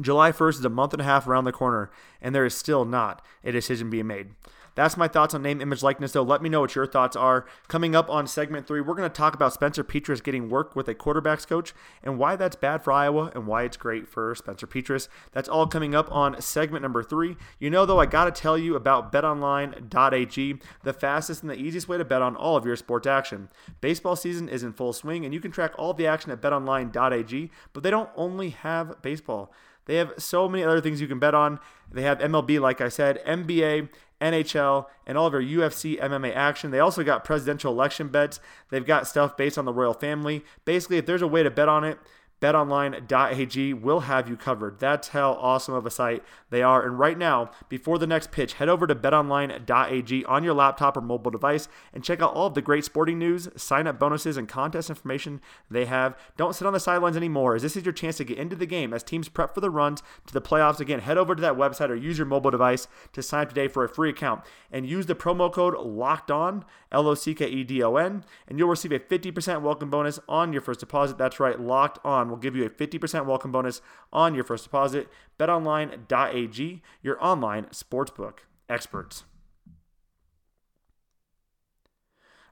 July 0.00 0.32
1st 0.32 0.58
is 0.58 0.64
a 0.64 0.70
month 0.70 0.92
and 0.92 1.00
a 1.00 1.06
half 1.06 1.26
around 1.26 1.44
the 1.44 1.52
corner, 1.52 1.90
and 2.20 2.34
there 2.34 2.44
is 2.44 2.54
still 2.54 2.84
not 2.84 3.24
a 3.44 3.52
decision 3.52 3.88
being 3.88 4.06
made. 4.06 4.30
That's 4.76 4.96
my 4.96 5.08
thoughts 5.08 5.34
on 5.34 5.42
name, 5.42 5.60
image, 5.60 5.82
likeness, 5.82 6.12
though. 6.12 6.22
Let 6.22 6.42
me 6.42 6.50
know 6.50 6.60
what 6.60 6.74
your 6.74 6.86
thoughts 6.86 7.16
are. 7.16 7.46
Coming 7.66 7.96
up 7.96 8.10
on 8.10 8.26
segment 8.26 8.66
three, 8.66 8.82
we're 8.82 8.94
going 8.94 9.10
to 9.10 9.14
talk 9.14 9.34
about 9.34 9.54
Spencer 9.54 9.82
Petras 9.82 10.22
getting 10.22 10.50
work 10.50 10.76
with 10.76 10.86
a 10.86 10.94
quarterbacks 10.94 11.46
coach 11.46 11.72
and 12.02 12.18
why 12.18 12.36
that's 12.36 12.56
bad 12.56 12.84
for 12.84 12.92
Iowa 12.92 13.32
and 13.34 13.46
why 13.46 13.64
it's 13.64 13.78
great 13.78 14.06
for 14.06 14.34
Spencer 14.34 14.66
Petras. 14.66 15.08
That's 15.32 15.48
all 15.48 15.66
coming 15.66 15.94
up 15.94 16.12
on 16.12 16.40
segment 16.42 16.82
number 16.82 17.02
three. 17.02 17.36
You 17.58 17.70
know, 17.70 17.86
though, 17.86 17.98
I 17.98 18.06
got 18.06 18.26
to 18.26 18.30
tell 18.30 18.58
you 18.58 18.76
about 18.76 19.10
betonline.ag, 19.10 20.58
the 20.82 20.92
fastest 20.92 21.42
and 21.42 21.50
the 21.50 21.58
easiest 21.58 21.88
way 21.88 21.96
to 21.96 22.04
bet 22.04 22.20
on 22.20 22.36
all 22.36 22.56
of 22.56 22.66
your 22.66 22.76
sports 22.76 23.06
action. 23.06 23.48
Baseball 23.80 24.14
season 24.14 24.48
is 24.48 24.62
in 24.62 24.74
full 24.74 24.92
swing, 24.92 25.24
and 25.24 25.32
you 25.32 25.40
can 25.40 25.50
track 25.50 25.72
all 25.78 25.94
the 25.94 26.06
action 26.06 26.30
at 26.30 26.42
betonline.ag, 26.42 27.50
but 27.72 27.82
they 27.82 27.90
don't 27.90 28.10
only 28.14 28.50
have 28.50 29.00
baseball. 29.00 29.50
They 29.86 29.96
have 29.96 30.14
so 30.18 30.48
many 30.48 30.64
other 30.64 30.80
things 30.80 31.00
you 31.00 31.06
can 31.06 31.18
bet 31.18 31.34
on. 31.34 31.58
They 31.90 32.02
have 32.02 32.18
MLB, 32.18 32.60
like 32.60 32.80
I 32.80 32.88
said, 32.88 33.24
NBA, 33.24 33.88
NHL, 34.20 34.86
and 35.06 35.18
all 35.18 35.26
of 35.26 35.34
our 35.34 35.42
UFC 35.42 36.00
MMA 36.00 36.34
action. 36.34 36.70
They 36.70 36.80
also 36.80 37.04
got 37.04 37.24
presidential 37.24 37.72
election 37.72 38.08
bets. 38.08 38.40
They've 38.70 38.86
got 38.86 39.06
stuff 39.06 39.36
based 39.36 39.58
on 39.58 39.64
the 39.64 39.72
royal 39.72 39.94
family. 39.94 40.44
Basically, 40.64 40.96
if 40.96 41.06
there's 41.06 41.22
a 41.22 41.26
way 41.26 41.42
to 41.42 41.50
bet 41.50 41.68
on 41.68 41.84
it, 41.84 41.98
betonline.ag 42.40 43.74
will 43.74 44.00
have 44.00 44.28
you 44.28 44.36
covered. 44.36 44.78
That's 44.78 45.08
how 45.08 45.32
awesome 45.32 45.74
of 45.74 45.86
a 45.86 45.90
site 45.90 46.22
they 46.50 46.62
are. 46.62 46.84
And 46.84 46.98
right 46.98 47.16
now, 47.16 47.50
before 47.68 47.98
the 47.98 48.06
next 48.06 48.30
pitch, 48.30 48.54
head 48.54 48.68
over 48.68 48.86
to 48.86 48.94
betonline.ag 48.94 50.24
on 50.24 50.44
your 50.44 50.54
laptop 50.54 50.96
or 50.96 51.00
mobile 51.00 51.30
device 51.30 51.68
and 51.92 52.04
check 52.04 52.20
out 52.20 52.34
all 52.34 52.46
of 52.46 52.54
the 52.54 52.62
great 52.62 52.84
sporting 52.84 53.18
news, 53.18 53.48
sign 53.56 53.86
up 53.86 53.98
bonuses, 53.98 54.36
and 54.36 54.48
contest 54.48 54.90
information 54.90 55.40
they 55.70 55.86
have. 55.86 56.16
Don't 56.36 56.54
sit 56.54 56.66
on 56.66 56.72
the 56.72 56.80
sidelines 56.80 57.16
anymore, 57.16 57.54
as 57.54 57.62
this 57.62 57.76
is 57.76 57.84
your 57.84 57.92
chance 57.92 58.18
to 58.18 58.24
get 58.24 58.38
into 58.38 58.56
the 58.56 58.66
game 58.66 58.92
as 58.92 59.02
teams 59.02 59.28
prep 59.28 59.54
for 59.54 59.60
the 59.60 59.70
runs 59.70 60.02
to 60.26 60.34
the 60.34 60.42
playoffs. 60.42 60.80
Again, 60.80 61.00
head 61.00 61.18
over 61.18 61.34
to 61.34 61.42
that 61.42 61.56
website 61.56 61.88
or 61.88 61.96
use 61.96 62.18
your 62.18 62.26
mobile 62.26 62.50
device 62.50 62.86
to 63.12 63.22
sign 63.22 63.42
up 63.42 63.48
today 63.48 63.68
for 63.68 63.84
a 63.84 63.88
free 63.88 64.10
account 64.10 64.42
and 64.70 64.86
use 64.86 65.06
the 65.06 65.14
promo 65.14 65.52
code 65.52 65.74
LOCKED 65.74 66.30
ON, 66.30 66.64
L 66.92 67.08
O 67.08 67.14
C 67.14 67.34
K 67.34 67.46
E 67.46 67.64
D 67.64 67.82
O 67.82 67.96
N, 67.96 68.24
and 68.46 68.58
you'll 68.58 68.68
receive 68.68 68.92
a 68.92 68.98
50% 68.98 69.62
welcome 69.62 69.90
bonus 69.90 70.18
on 70.28 70.52
your 70.52 70.62
first 70.62 70.80
deposit. 70.80 71.18
That's 71.18 71.40
right, 71.40 71.60
locked 71.60 71.98
on 72.04 72.25
will 72.28 72.36
give 72.36 72.56
you 72.56 72.64
a 72.64 72.70
50% 72.70 73.26
welcome 73.26 73.52
bonus 73.52 73.80
on 74.12 74.34
your 74.34 74.44
first 74.44 74.64
deposit. 74.64 75.08
BetOnline.ag, 75.38 76.82
your 77.02 77.24
online 77.24 77.64
sportsbook 77.66 78.38
experts. 78.68 79.24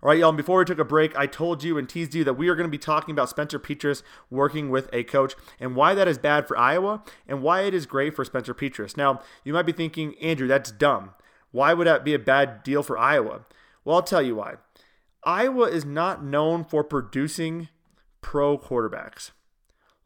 All 0.04 0.10
right, 0.10 0.18
y'all. 0.18 0.28
And 0.28 0.36
before 0.36 0.58
we 0.58 0.66
took 0.66 0.78
a 0.78 0.84
break, 0.84 1.16
I 1.16 1.26
told 1.26 1.64
you 1.64 1.78
and 1.78 1.88
teased 1.88 2.14
you 2.14 2.24
that 2.24 2.34
we 2.34 2.48
are 2.48 2.54
going 2.54 2.68
to 2.68 2.70
be 2.70 2.76
talking 2.76 3.12
about 3.12 3.30
Spencer 3.30 3.58
Petras 3.58 4.02
working 4.28 4.68
with 4.68 4.90
a 4.92 5.02
coach 5.02 5.34
and 5.58 5.74
why 5.74 5.94
that 5.94 6.06
is 6.06 6.18
bad 6.18 6.46
for 6.46 6.58
Iowa 6.58 7.02
and 7.26 7.40
why 7.40 7.62
it 7.62 7.72
is 7.72 7.86
great 7.86 8.14
for 8.14 8.22
Spencer 8.22 8.52
Petras. 8.52 8.98
Now, 8.98 9.22
you 9.44 9.54
might 9.54 9.62
be 9.62 9.72
thinking, 9.72 10.14
Andrew, 10.20 10.46
that's 10.46 10.70
dumb. 10.70 11.14
Why 11.52 11.72
would 11.72 11.86
that 11.86 12.04
be 12.04 12.12
a 12.12 12.18
bad 12.18 12.62
deal 12.62 12.82
for 12.82 12.98
Iowa? 12.98 13.46
Well, 13.82 13.96
I'll 13.96 14.02
tell 14.02 14.20
you 14.20 14.36
why. 14.36 14.56
Iowa 15.22 15.68
is 15.68 15.86
not 15.86 16.22
known 16.22 16.64
for 16.64 16.84
producing 16.84 17.68
pro 18.20 18.58
quarterbacks. 18.58 19.30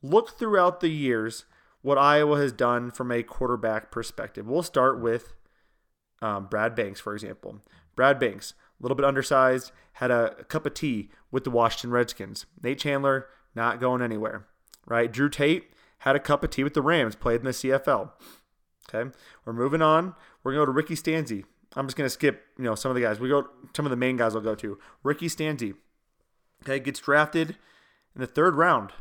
Look 0.02 0.38
throughout 0.38 0.80
the 0.80 0.88
years 0.88 1.44
what 1.82 1.98
Iowa 1.98 2.38
has 2.38 2.52
done 2.52 2.90
from 2.90 3.10
a 3.10 3.22
quarterback 3.22 3.90
perspective. 3.90 4.46
We'll 4.46 4.62
start 4.62 5.00
with 5.00 5.34
um, 6.20 6.46
Brad 6.46 6.74
Banks, 6.74 7.00
for 7.00 7.14
example. 7.14 7.60
Brad 7.96 8.18
Banks, 8.18 8.54
a 8.78 8.82
little 8.82 8.96
bit 8.96 9.04
undersized, 9.04 9.72
had 9.94 10.10
a, 10.10 10.36
a 10.38 10.44
cup 10.44 10.66
of 10.66 10.74
tea 10.74 11.10
with 11.30 11.44
the 11.44 11.50
Washington 11.50 11.90
Redskins. 11.90 12.46
Nate 12.62 12.78
Chandler, 12.78 13.26
not 13.54 13.80
going 13.80 14.02
anywhere, 14.02 14.46
right? 14.86 15.12
Drew 15.12 15.28
Tate 15.28 15.70
had 15.98 16.14
a 16.14 16.20
cup 16.20 16.44
of 16.44 16.50
tea 16.50 16.64
with 16.64 16.74
the 16.74 16.82
Rams, 16.82 17.16
played 17.16 17.40
in 17.40 17.46
the 17.46 17.50
CFL. 17.50 18.10
Okay, 18.88 19.10
we're 19.44 19.52
moving 19.52 19.82
on. 19.82 20.14
We're 20.42 20.52
gonna 20.52 20.62
go 20.62 20.66
to 20.66 20.72
Ricky 20.72 20.94
Stanzi. 20.94 21.44
I'm 21.76 21.86
just 21.86 21.96
gonna 21.96 22.08
skip, 22.08 22.44
you 22.56 22.64
know, 22.64 22.74
some 22.74 22.90
of 22.90 22.94
the 22.94 23.02
guys. 23.02 23.20
We 23.20 23.28
go 23.28 23.48
some 23.74 23.84
of 23.84 23.90
the 23.90 23.96
main 23.96 24.16
guys. 24.16 24.34
I'll 24.34 24.40
go 24.40 24.54
to 24.54 24.78
Ricky 25.02 25.26
Stanzi. 25.26 25.74
Okay, 26.62 26.78
gets 26.78 27.00
drafted 27.00 27.56
in 28.14 28.20
the 28.20 28.26
third 28.26 28.54
round 28.54 28.92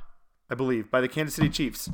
I 0.50 0.56
believe, 0.56 0.90
by 0.90 1.02
the 1.02 1.08
Kansas 1.08 1.36
City 1.36 1.50
Chiefs. 1.50 1.90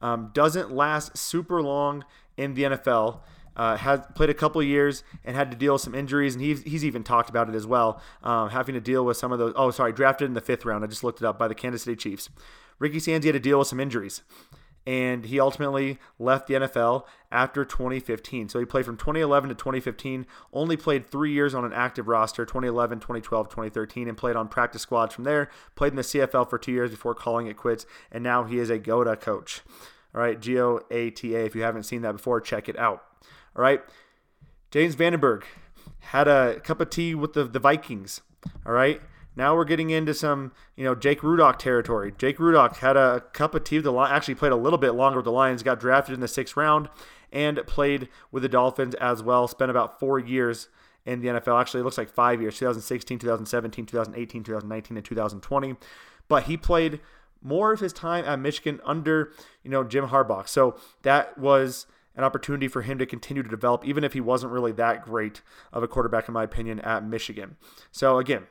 Um, 0.00 0.30
doesn't 0.32 0.72
last 0.72 1.16
super 1.16 1.62
long 1.62 2.04
in 2.36 2.54
the 2.54 2.62
NFL. 2.62 3.20
Uh, 3.56 3.76
has 3.76 4.00
played 4.14 4.30
a 4.30 4.34
couple 4.34 4.62
years 4.62 5.02
and 5.24 5.36
had 5.36 5.50
to 5.50 5.56
deal 5.56 5.74
with 5.74 5.82
some 5.82 5.94
injuries, 5.94 6.34
and 6.34 6.42
he's, 6.42 6.62
he's 6.62 6.84
even 6.84 7.02
talked 7.02 7.28
about 7.28 7.48
it 7.48 7.54
as 7.54 7.66
well, 7.66 8.00
um, 8.22 8.48
having 8.48 8.74
to 8.74 8.80
deal 8.80 9.04
with 9.04 9.16
some 9.16 9.32
of 9.32 9.38
those. 9.38 9.52
Oh, 9.56 9.70
sorry, 9.70 9.92
drafted 9.92 10.26
in 10.26 10.34
the 10.34 10.40
fifth 10.40 10.64
round. 10.64 10.82
I 10.84 10.86
just 10.86 11.04
looked 11.04 11.20
it 11.20 11.26
up 11.26 11.38
by 11.38 11.48
the 11.48 11.54
Kansas 11.54 11.82
City 11.82 11.96
Chiefs. 11.96 12.30
Ricky 12.78 12.98
Stanzi 12.98 13.24
had 13.24 13.32
to 13.32 13.40
deal 13.40 13.58
with 13.58 13.68
some 13.68 13.80
injuries 13.80 14.22
and 14.86 15.26
he 15.26 15.38
ultimately 15.38 15.98
left 16.18 16.46
the 16.46 16.54
NFL 16.54 17.04
after 17.30 17.64
2015. 17.64 18.48
So 18.48 18.58
he 18.58 18.64
played 18.64 18.84
from 18.84 18.96
2011 18.96 19.50
to 19.50 19.54
2015, 19.54 20.26
only 20.52 20.76
played 20.76 21.06
three 21.06 21.32
years 21.32 21.54
on 21.54 21.64
an 21.64 21.72
active 21.72 22.08
roster 22.08 22.44
2011, 22.44 23.00
2012, 23.00 23.48
2013, 23.48 24.08
and 24.08 24.16
played 24.16 24.36
on 24.36 24.48
practice 24.48 24.82
squads 24.82 25.14
from 25.14 25.24
there. 25.24 25.50
Played 25.74 25.92
in 25.92 25.96
the 25.96 26.02
CFL 26.02 26.48
for 26.48 26.58
two 26.58 26.72
years 26.72 26.90
before 26.90 27.14
calling 27.14 27.46
it 27.46 27.56
quits, 27.56 27.86
and 28.10 28.24
now 28.24 28.44
he 28.44 28.58
is 28.58 28.70
a 28.70 28.78
GOATA 28.78 29.20
coach. 29.20 29.62
All 30.14 30.20
right, 30.20 30.40
G 30.40 30.58
O 30.58 30.80
A 30.90 31.10
T 31.10 31.34
A. 31.36 31.44
If 31.44 31.54
you 31.54 31.62
haven't 31.62 31.84
seen 31.84 32.02
that 32.02 32.12
before, 32.12 32.40
check 32.40 32.68
it 32.68 32.78
out. 32.78 33.04
All 33.54 33.62
right, 33.62 33.82
James 34.70 34.96
Vandenberg 34.96 35.44
had 36.00 36.26
a 36.26 36.58
cup 36.60 36.80
of 36.80 36.90
tea 36.90 37.14
with 37.14 37.34
the, 37.34 37.44
the 37.44 37.58
Vikings. 37.58 38.22
All 38.66 38.72
right, 38.72 39.00
now 39.36 39.54
we're 39.54 39.64
getting 39.64 39.90
into 39.90 40.14
some, 40.14 40.52
you 40.76 40.84
know, 40.84 40.94
Jake 40.94 41.20
Rudock 41.20 41.58
territory. 41.58 42.12
Jake 42.16 42.38
Rudock 42.38 42.76
had 42.76 42.96
a 42.96 43.24
cup 43.32 43.54
of 43.54 43.64
tea 43.64 43.76
with 43.76 43.84
the 43.84 43.92
Lions, 43.92 44.12
actually 44.14 44.34
played 44.34 44.52
a 44.52 44.56
little 44.56 44.78
bit 44.78 44.92
longer 44.92 45.18
with 45.18 45.24
the 45.24 45.32
Lions, 45.32 45.62
got 45.62 45.80
drafted 45.80 46.14
in 46.14 46.20
the 46.20 46.28
sixth 46.28 46.56
round, 46.56 46.88
and 47.32 47.60
played 47.66 48.08
with 48.32 48.42
the 48.42 48.48
Dolphins 48.48 48.94
as 48.96 49.22
well. 49.22 49.46
Spent 49.46 49.70
about 49.70 50.00
four 50.00 50.18
years 50.18 50.68
in 51.06 51.20
the 51.20 51.28
NFL. 51.28 51.60
Actually, 51.60 51.80
it 51.80 51.84
looks 51.84 51.98
like 51.98 52.10
five 52.10 52.40
years 52.40 52.58
2016, 52.58 53.18
2017, 53.18 53.86
2018, 53.86 54.42
2019, 54.42 54.96
and 54.96 55.06
2020. 55.06 55.76
But 56.28 56.44
he 56.44 56.56
played 56.56 57.00
more 57.42 57.72
of 57.72 57.80
his 57.80 57.92
time 57.92 58.24
at 58.24 58.38
Michigan 58.38 58.80
under, 58.84 59.32
you 59.62 59.70
know, 59.70 59.84
Jim 59.84 60.08
Harbaugh. 60.08 60.46
So 60.48 60.76
that 61.02 61.38
was 61.38 61.86
an 62.16 62.24
opportunity 62.24 62.68
for 62.68 62.82
him 62.82 62.98
to 62.98 63.06
continue 63.06 63.42
to 63.42 63.48
develop, 63.48 63.84
even 63.84 64.04
if 64.04 64.12
he 64.12 64.20
wasn't 64.20 64.52
really 64.52 64.72
that 64.72 65.04
great 65.04 65.40
of 65.72 65.82
a 65.82 65.88
quarterback, 65.88 66.28
in 66.28 66.34
my 66.34 66.42
opinion, 66.42 66.80
at 66.80 67.04
Michigan. 67.04 67.56
So 67.90 68.18
again, 68.18 68.46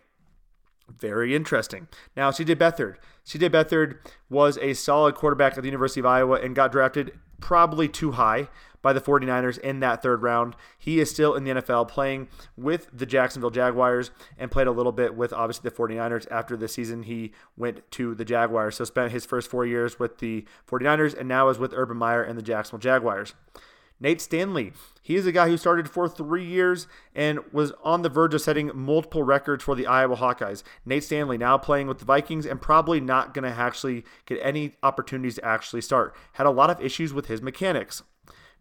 very 1.00 1.36
interesting. 1.36 1.88
Now, 2.16 2.32
CJ 2.32 2.56
Beathard. 2.56 2.96
CJ 3.26 3.50
Beathard 3.50 3.98
was 4.30 4.58
a 4.58 4.74
solid 4.74 5.16
quarterback 5.16 5.58
at 5.58 5.62
the 5.62 5.68
University 5.68 6.00
of 6.00 6.06
Iowa 6.06 6.40
and 6.40 6.56
got 6.56 6.72
drafted 6.72 7.18
probably 7.40 7.88
too 7.88 8.12
high 8.14 8.50
by 8.82 8.94
the 8.94 9.02
49ers 9.02 9.60
in 9.60 9.82
that 9.82 10.02
third 10.02 10.24
round. 10.24 10.56
He 10.78 11.00
is 11.00 11.10
still 11.10 11.36
in 11.36 11.44
the 11.44 11.52
NFL 11.52 11.90
playing 11.90 12.30
with 12.56 12.88
the 12.94 13.06
Jacksonville 13.06 13.50
Jaguars 13.50 14.12
and 14.38 14.50
played 14.50 14.68
a 14.68 14.72
little 14.72 14.94
bit 14.94 15.16
with 15.16 15.34
obviously 15.34 15.70
the 15.70 15.76
49ers 15.76 16.28
after 16.32 16.56
the 16.56 16.68
season 16.68 17.04
he 17.04 17.34
went 17.58 17.90
to 17.92 18.16
the 18.16 18.24
Jaguars. 18.24 18.78
So 18.78 18.86
spent 18.86 19.12
his 19.12 19.26
first 19.26 19.50
4 19.50 19.66
years 19.66 20.00
with 20.00 20.20
the 20.20 20.46
49ers 20.70 21.18
and 21.18 21.28
now 21.28 21.50
is 21.50 21.60
with 21.60 21.74
Urban 21.74 21.98
Meyer 21.98 22.24
and 22.24 22.38
the 22.38 22.42
Jacksonville 22.42 22.80
Jaguars. 22.80 23.34
Nate 24.02 24.22
Stanley, 24.22 24.72
he 25.02 25.16
is 25.16 25.26
a 25.26 25.32
guy 25.32 25.50
who 25.50 25.58
started 25.58 25.90
for 25.90 26.08
three 26.08 26.46
years 26.46 26.88
and 27.14 27.40
was 27.52 27.74
on 27.84 28.02
the 28.02 28.10
verge 28.10 28.34
of 28.34 28.42
setting 28.42 28.72
multiple 28.74 29.24
records 29.24 29.64
for 29.64 29.76
the 29.76 29.88
Iowa 29.88 30.16
Hawkeyes. 30.16 30.64
Nate 30.86 31.04
Stanley 31.04 31.38
now 31.38 31.58
playing 31.58 31.88
with 31.88 32.00
the 32.00 32.06
Vikings 32.06 32.46
and 32.46 32.62
probably 32.62 33.02
not 33.02 33.34
going 33.34 33.44
to 33.44 33.58
actually 33.58 34.06
get 34.26 34.40
any 34.42 34.76
opportunities 34.84 35.36
to 35.36 35.46
actually 35.46 35.82
start. 35.82 36.16
Had 36.34 36.48
a 36.48 36.52
lot 36.52 36.70
of 36.70 36.80
issues 36.80 37.12
with 37.12 37.26
his 37.26 37.42
mechanics. 37.42 38.04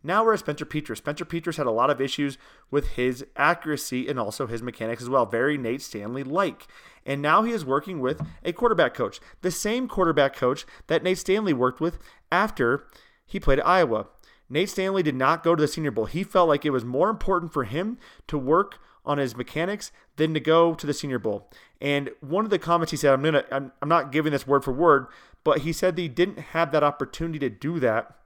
Now 0.03 0.25
we're 0.25 0.35
at 0.35 0.41
Spencer 0.41 0.65
Petras. 0.65 0.99
Spencer 0.99 1.25
Petras 1.25 1.57
had 1.57 1.67
a 1.67 1.73
lot 1.73 1.91
of 1.91 2.01
issues 2.01 2.39
with 2.71 2.91
his 2.91 3.25
accuracy 3.37 4.09
and 4.09 4.19
also 4.19 4.47
his 4.47 4.63
mechanics 4.63 5.03
as 5.03 5.09
well. 5.09 5.27
Very 5.27 5.59
Nate 5.59 5.83
Stanley 5.83 6.25
like. 6.25 6.67
And 7.05 7.23
now 7.23 7.43
he 7.43 7.53
is 7.53 7.65
working 7.65 8.01
with 8.01 8.21
a 8.45 8.53
quarterback 8.53 8.95
coach, 8.95 9.21
the 9.43 9.51
same 9.51 9.89
quarterback 9.89 10.35
coach 10.35 10.67
that 10.89 11.03
Nate 11.03 11.19
Stanley 11.19 11.53
worked 11.53 11.81
with 11.81 11.99
after 12.31 12.87
he 13.27 13.41
played 13.41 13.59
at 13.59 13.67
Iowa. 13.67 14.07
Nate 14.51 14.71
Stanley 14.71 15.03
did 15.03 15.15
not 15.15 15.45
go 15.45 15.55
to 15.55 15.61
the 15.61 15.69
Senior 15.69 15.91
Bowl. 15.91 16.07
He 16.07 16.25
felt 16.25 16.49
like 16.49 16.65
it 16.65 16.71
was 16.71 16.85
more 16.85 17.11
important 17.11 17.53
for 17.53 17.65
him 17.65 17.99
to 18.27 18.39
work 18.39 18.79
on 19.05 19.19
his 19.19 19.37
mechanics 19.37 19.93
than 20.17 20.35
to 20.35 20.41
go 20.41 20.75
to 20.75 20.87
the 20.87 20.95
Senior 20.95 21.19
Bowl. 21.19 21.51
And 21.81 22.11
one 22.21 22.45
of 22.45 22.51
the 22.51 22.59
comments 22.59 22.91
he 22.91 22.97
said, 22.97 23.13
I'm 23.13 23.23
gonna, 23.23 23.45
I'm, 23.51 23.73
I'm 23.81 23.89
not 23.89 24.13
giving 24.13 24.33
this 24.33 24.47
word 24.47 24.65
for 24.65 24.73
word, 24.73 25.07
but 25.45 25.61
he 25.61 25.73
said 25.73 25.97
that 25.97 26.03
he 26.03 26.09
didn't 26.09 26.39
have 26.39 26.73
that 26.73 26.83
opportunity 26.83 27.39
to 27.39 27.51
do 27.51 27.79
that 27.81 28.17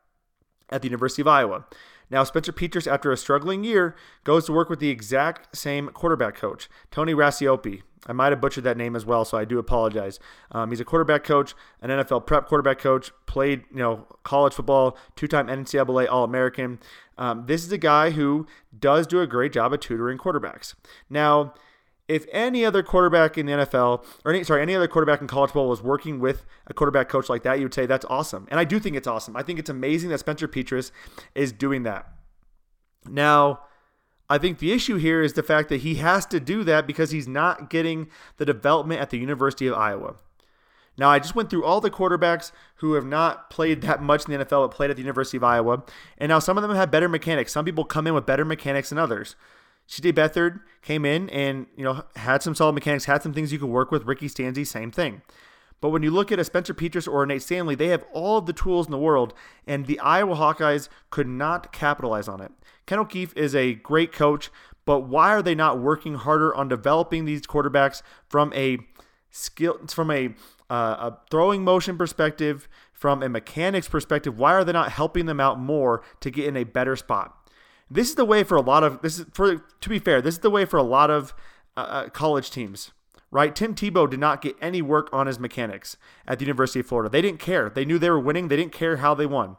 at 0.71 0.83
the 0.83 0.89
University 0.89 1.23
of 1.23 1.29
Iowa. 1.29 1.65
Now, 2.13 2.25
Spencer 2.25 2.53
Petras, 2.53 2.87
after 2.87 3.11
a 3.11 3.17
struggling 3.17 3.65
year, 3.65 3.97
goes 4.23 4.45
to 4.45 4.53
work 4.53 4.69
with 4.69 4.81
the 4.81 4.91
exact 4.91 5.57
same 5.57 5.89
quarterback 5.89 6.37
coach, 6.37 6.69
Tony 6.91 7.15
Racioppi. 7.15 7.83
I 8.07 8.13
might 8.13 8.33
have 8.33 8.41
butchered 8.41 8.65
that 8.65 8.77
name 8.77 8.95
as 8.95 9.07
well, 9.07 9.25
so 9.25 9.39
I 9.39 9.47
do 9.47 9.59
apologize. 9.59 10.21
Um, 10.51 10.71
he's 10.71 10.81
a 10.81 10.85
quarterback 10.85 11.25
coach, 11.25 11.55
an 11.81 11.89
NFL 11.89 12.27
prep 12.27 12.49
quarterback 12.49 12.79
coach, 12.79 13.13
played 13.25 13.65
you 13.71 13.79
know 13.79 14.07
college 14.25 14.53
football, 14.53 14.99
two-time 15.17 15.47
NCAA 15.47 16.07
All-American. 16.11 16.81
Um, 17.17 17.47
this 17.47 17.65
is 17.65 17.73
a 17.73 17.79
guy 17.79 18.11
who 18.11 18.47
does 18.79 19.07
do 19.07 19.21
a 19.21 19.27
great 19.27 19.53
job 19.53 19.73
of 19.73 19.81
tutoring 19.81 20.19
quarterbacks. 20.19 20.75
Now, 21.09 21.55
if 22.13 22.27
any 22.31 22.65
other 22.65 22.83
quarterback 22.83 23.39
in 23.39 23.47
the 23.47 23.53
NFL, 23.53 24.05
or 24.25 24.33
any, 24.33 24.45
sorry, 24.45 24.61
any 24.61 24.75
other 24.75 24.87
quarterback 24.87 25.21
in 25.21 25.27
college 25.27 25.49
football 25.49 25.69
was 25.69 25.83
working 25.83 26.21
with 26.21 26.45
a 26.67 26.75
quarterback 26.75 27.09
coach 27.09 27.29
like 27.29 27.43
that, 27.43 27.59
you 27.59 27.65
would 27.65 27.75
say 27.75 27.87
that's 27.87 28.05
awesome. 28.11 28.47
And 28.51 28.61
I 28.61 28.65
do 28.65 28.79
think 28.79 28.97
it's 28.97 29.09
awesome. 29.09 29.37
I 29.37 29.43
think 29.43 29.59
it's 29.59 29.71
amazing 29.71 30.11
that 30.11 30.19
Spencer 30.19 30.47
Petras 30.47 30.91
is 31.35 31.53
doing 31.53 31.85
that. 31.85 32.07
Now, 33.09 33.61
I 34.29 34.39
think 34.39 34.59
the 34.59 34.73
issue 34.73 34.97
here 34.97 35.23
is 35.23 35.33
the 35.33 35.43
fact 35.43 35.71
that 35.71 35.81
he 35.81 35.97
has 35.97 36.27
to 36.27 36.39
do 36.39 36.65
that 36.65 36.87
because 36.87 37.11
he's 37.11 37.27
not 37.27 37.71
getting 37.71 38.09
the 38.37 38.45
development 38.45 39.01
at 39.01 39.11
the 39.11 39.19
University 39.19 39.67
of 39.67 39.75
Iowa. 39.75 40.17
Now, 40.99 41.09
I 41.09 41.19
just 41.19 41.35
went 41.35 41.49
through 41.49 41.65
all 41.65 41.81
the 41.81 41.91
quarterbacks 41.91 42.53
who 42.77 42.95
have 42.95 43.07
not 43.07 43.49
played 43.49 43.81
that 43.81 44.03
much 44.03 44.27
in 44.27 44.39
the 44.39 44.45
NFL 44.45 44.69
but 44.69 44.77
played 44.77 44.91
at 44.91 44.97
the 44.97 45.03
University 45.03 45.39
of 45.39 45.45
Iowa. 45.45 45.83
And 46.19 46.29
now 46.29 46.39
some 46.39 46.59
of 46.59 46.63
them 46.63 46.77
have 46.77 46.91
better 46.91 47.09
mechanics. 47.09 47.53
Some 47.53 47.65
people 47.65 47.85
come 47.85 48.07
in 48.07 48.13
with 48.13 48.27
better 48.27 48.45
mechanics 48.45 48.91
than 48.91 48.99
others. 48.99 49.35
CJ 49.89 50.13
Beathard 50.13 50.61
came 50.81 51.05
in 51.05 51.29
and 51.31 51.67
you 51.77 51.85
know 51.85 52.05
had 52.17 52.43
some 52.43 52.55
solid 52.55 52.73
mechanics, 52.73 53.05
had 53.05 53.23
some 53.23 53.33
things 53.35 53.53
you 53.53 53.59
could 53.59 53.69
work 53.69 53.91
with. 53.91 54.05
Ricky 54.05 54.29
Stanzi, 54.29 54.67
same 54.67 54.91
thing. 54.91 55.23
But 55.83 55.91
when 55.91 56.05
you 56.05 56.13
look 56.13 56.31
at 56.31 56.39
a 56.39 56.45
Spencer 56.45 56.73
Petras 56.73 57.09
or 57.09 57.25
a 57.25 57.27
Nate 57.27 57.43
Stanley, 57.43 57.75
they 57.75 57.89
have 57.89 58.05
all 58.13 58.39
of 58.39 58.47
the 58.47 58.53
tools 58.53 58.87
in 58.87 58.93
the 58.93 58.99
world, 58.99 59.35
and 59.67 59.87
the 59.87 59.99
Iowa 59.99 60.37
Hawkeyes 60.37 60.89
could 61.11 61.27
not 61.27 61.73
capitalize 61.73 62.29
on 62.29 62.41
it. 62.41 62.53
Ken 62.87 63.01
O'Keefe 63.01 63.37
is 63.37 63.53
a 63.55 63.75
great 63.75 64.13
coach, 64.13 64.49
but 64.85 65.01
why 65.01 65.31
are 65.31 65.43
they 65.43 65.57
not 65.57 65.81
working 65.81 66.15
harder 66.15 66.55
on 66.55 66.69
developing 66.69 67.25
these 67.25 67.43
quarterbacks 67.43 68.03
from 68.29 68.53
a 68.55 68.79
skill, 69.31 69.81
from 69.89 70.13
a, 70.13 70.29
uh, 70.71 71.11
a 71.11 71.19
throwing 71.33 71.65
motion 71.65 71.99
perspective, 71.99 72.69
from 72.93 73.21
a 73.21 73.29
mechanics 73.29 73.89
perspective? 73.89 74.39
Why 74.39 74.53
are 74.53 74.63
they 74.63 74.73
not 74.73 74.93
helping 74.93 75.27
them 75.27 75.41
out 75.41 75.59
more 75.59 76.05
to 76.21 76.31
get 76.31 76.47
in 76.47 76.57
a 76.57 76.63
better 76.63 76.95
spot? 76.95 77.42
This 77.93 78.09
is 78.09 78.15
the 78.15 78.25
way 78.25 78.43
for 78.43 78.57
a 78.57 78.63
lot 78.63 78.83
of 78.83 79.03
this 79.03 79.19
is 79.19 79.27
for 79.33 79.57
to 79.59 79.89
be 79.89 79.99
fair, 79.99 80.23
this 80.23 80.37
is 80.37 80.41
the 80.41 80.51
way 80.51 80.65
for 80.65 80.79
a 80.79 80.83
lot 80.83 81.11
of 81.11 81.35
uh, 81.77 81.81
uh, 81.81 82.09
college 82.09 82.51
teams, 82.51 82.91
right? 83.31 83.55
Tim 83.55 83.75
Tebow 83.75 84.09
did 84.09 84.21
not 84.21 84.41
get 84.41 84.57
any 84.61 84.81
work 84.81 85.11
on 85.13 85.27
his 85.27 85.39
mechanics 85.39 85.97
at 86.27 86.39
the 86.39 86.45
University 86.45 86.81
of 86.81 86.87
Florida. 86.87 87.11
They 87.11 87.23
didn't 87.23 87.41
care. 87.41 87.69
They 87.69 87.85
knew 87.85 87.99
they 87.99 88.11
were 88.11 88.21
winning. 88.21 88.49
They 88.49 88.57
didn't 88.57 88.73
care 88.73 88.97
how 88.97 89.15
they 89.15 89.27
won. 89.27 89.57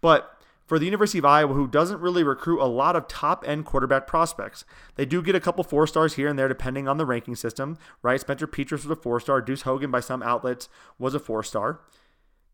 But 0.00 0.36
for 0.66 0.78
the 0.78 0.84
University 0.84 1.18
of 1.18 1.24
Iowa, 1.24 1.54
who 1.54 1.66
doesn't 1.66 2.00
really 2.00 2.22
recruit 2.22 2.60
a 2.60 2.66
lot 2.66 2.96
of 2.96 3.08
top 3.08 3.44
end 3.46 3.64
quarterback 3.64 4.06
prospects. 4.06 4.64
They 4.94 5.04
do 5.04 5.22
get 5.22 5.34
a 5.34 5.40
couple 5.40 5.64
four 5.64 5.86
stars 5.86 6.14
here 6.14 6.28
and 6.28 6.38
there, 6.38 6.48
depending 6.48 6.88
on 6.88 6.96
the 6.96 7.06
ranking 7.06 7.34
system, 7.34 7.76
right? 8.02 8.20
Spencer 8.20 8.46
Petras 8.46 8.84
was 8.84 8.86
a 8.86 8.96
four 8.96 9.20
star. 9.20 9.40
Deuce 9.40 9.62
Hogan, 9.62 9.90
by 9.90 10.00
some 10.00 10.22
outlets, 10.22 10.68
was 10.98 11.14
a 11.14 11.20
four 11.20 11.42
star. 11.42 11.80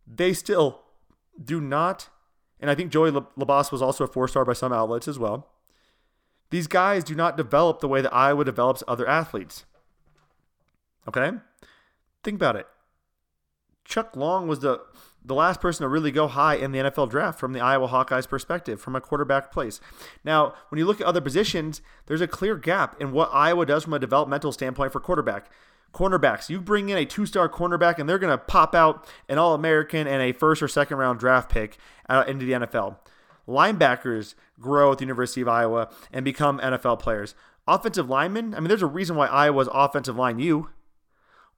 They 0.07 0.33
still 0.33 0.83
do 1.43 1.61
not 1.61 2.09
and 2.61 2.71
I 2.71 2.75
think 2.75 2.91
Joey 2.91 3.11
Labas 3.11 3.71
was 3.71 3.83
also 3.83 4.05
a 4.05 4.09
four 4.09 4.29
star 4.29 4.45
by 4.45 4.53
some 4.53 4.73
outlets 4.73 5.09
as 5.09 5.19
well. 5.19 5.49
These 6.51 6.67
guys 6.67 7.05
do 7.05 7.15
not 7.15 7.37
develop 7.37 7.81
the 7.81 7.89
way 7.89 8.01
that 8.01 8.15
Iowa 8.15 8.45
develops 8.45 8.83
other 8.87 9.07
athletes. 9.09 9.65
Okay? 11.09 11.33
Think 12.23 12.37
about 12.37 12.57
it. 12.57 12.67
Chuck 13.85 14.17
Long 14.17 14.49
was 14.49 14.61
the 14.61 14.81
the 15.25 15.35
last 15.35 15.61
person 15.61 15.83
to 15.83 15.89
really 15.89 16.13
go 16.13 16.29
high 16.29 16.55
in 16.55 16.71
the 16.71 16.79
NFL 16.79 17.11
draft 17.11 17.41
from 17.41 17.53
the 17.53 17.61
Iowa 17.61 17.89
Hawkeyes 17.89 18.29
perspective, 18.29 18.81
from 18.81 18.95
a 18.95 19.01
quarterback 19.01 19.51
place. 19.51 19.81
Now, 20.23 20.55
when 20.69 20.79
you 20.79 20.87
look 20.87 21.01
at 21.01 21.07
other 21.07 21.21
positions, 21.21 21.83
there's 22.07 22.21
a 22.21 22.29
clear 22.29 22.57
gap 22.57 23.01
in 23.01 23.11
what 23.11 23.31
Iowa 23.33 23.67
does 23.67 23.83
from 23.83 23.95
a 23.95 23.99
developmental 23.99 24.53
standpoint 24.53 24.93
for 24.93 25.01
quarterback 25.01 25.51
cornerbacks. 25.97 26.51
You 26.51 26.61
bring 26.61 26.91
in 26.91 26.99
a 26.99 27.07
two 27.07 27.25
star 27.25 27.49
cornerback, 27.49 27.99
and 27.99 28.09
they're 28.09 28.19
going 28.19 28.37
to 28.37 28.39
pop 28.39 28.75
out 28.75 29.09
an 29.29 29.39
All 29.39 29.55
American 29.55 30.07
and 30.07 30.23
a 30.23 30.33
first 30.33 30.63
or 30.63 30.69
second 30.69 30.99
round 30.99 31.19
draft 31.19 31.49
pick 31.51 31.79
out 32.09 32.29
into 32.29 32.45
the 32.45 32.53
NFL. 32.53 32.99
Linebackers 33.49 34.35
grow 34.61 34.93
at 34.93 34.99
the 34.99 35.05
University 35.05 35.41
of 35.41 35.49
Iowa 35.49 35.89
and 36.13 36.25
become 36.25 36.59
NFL 36.59 36.99
players. 36.99 37.35
Offensive 37.67 38.11
linemen, 38.11 38.55
I 38.55 38.61
mean, 38.61 38.69
there's 38.69 38.83
a 38.83 38.87
reason 38.87 39.17
why 39.17 39.27
Iowa's 39.27 39.69
offensive 39.73 40.17
line 40.17 40.39
U 40.39 40.69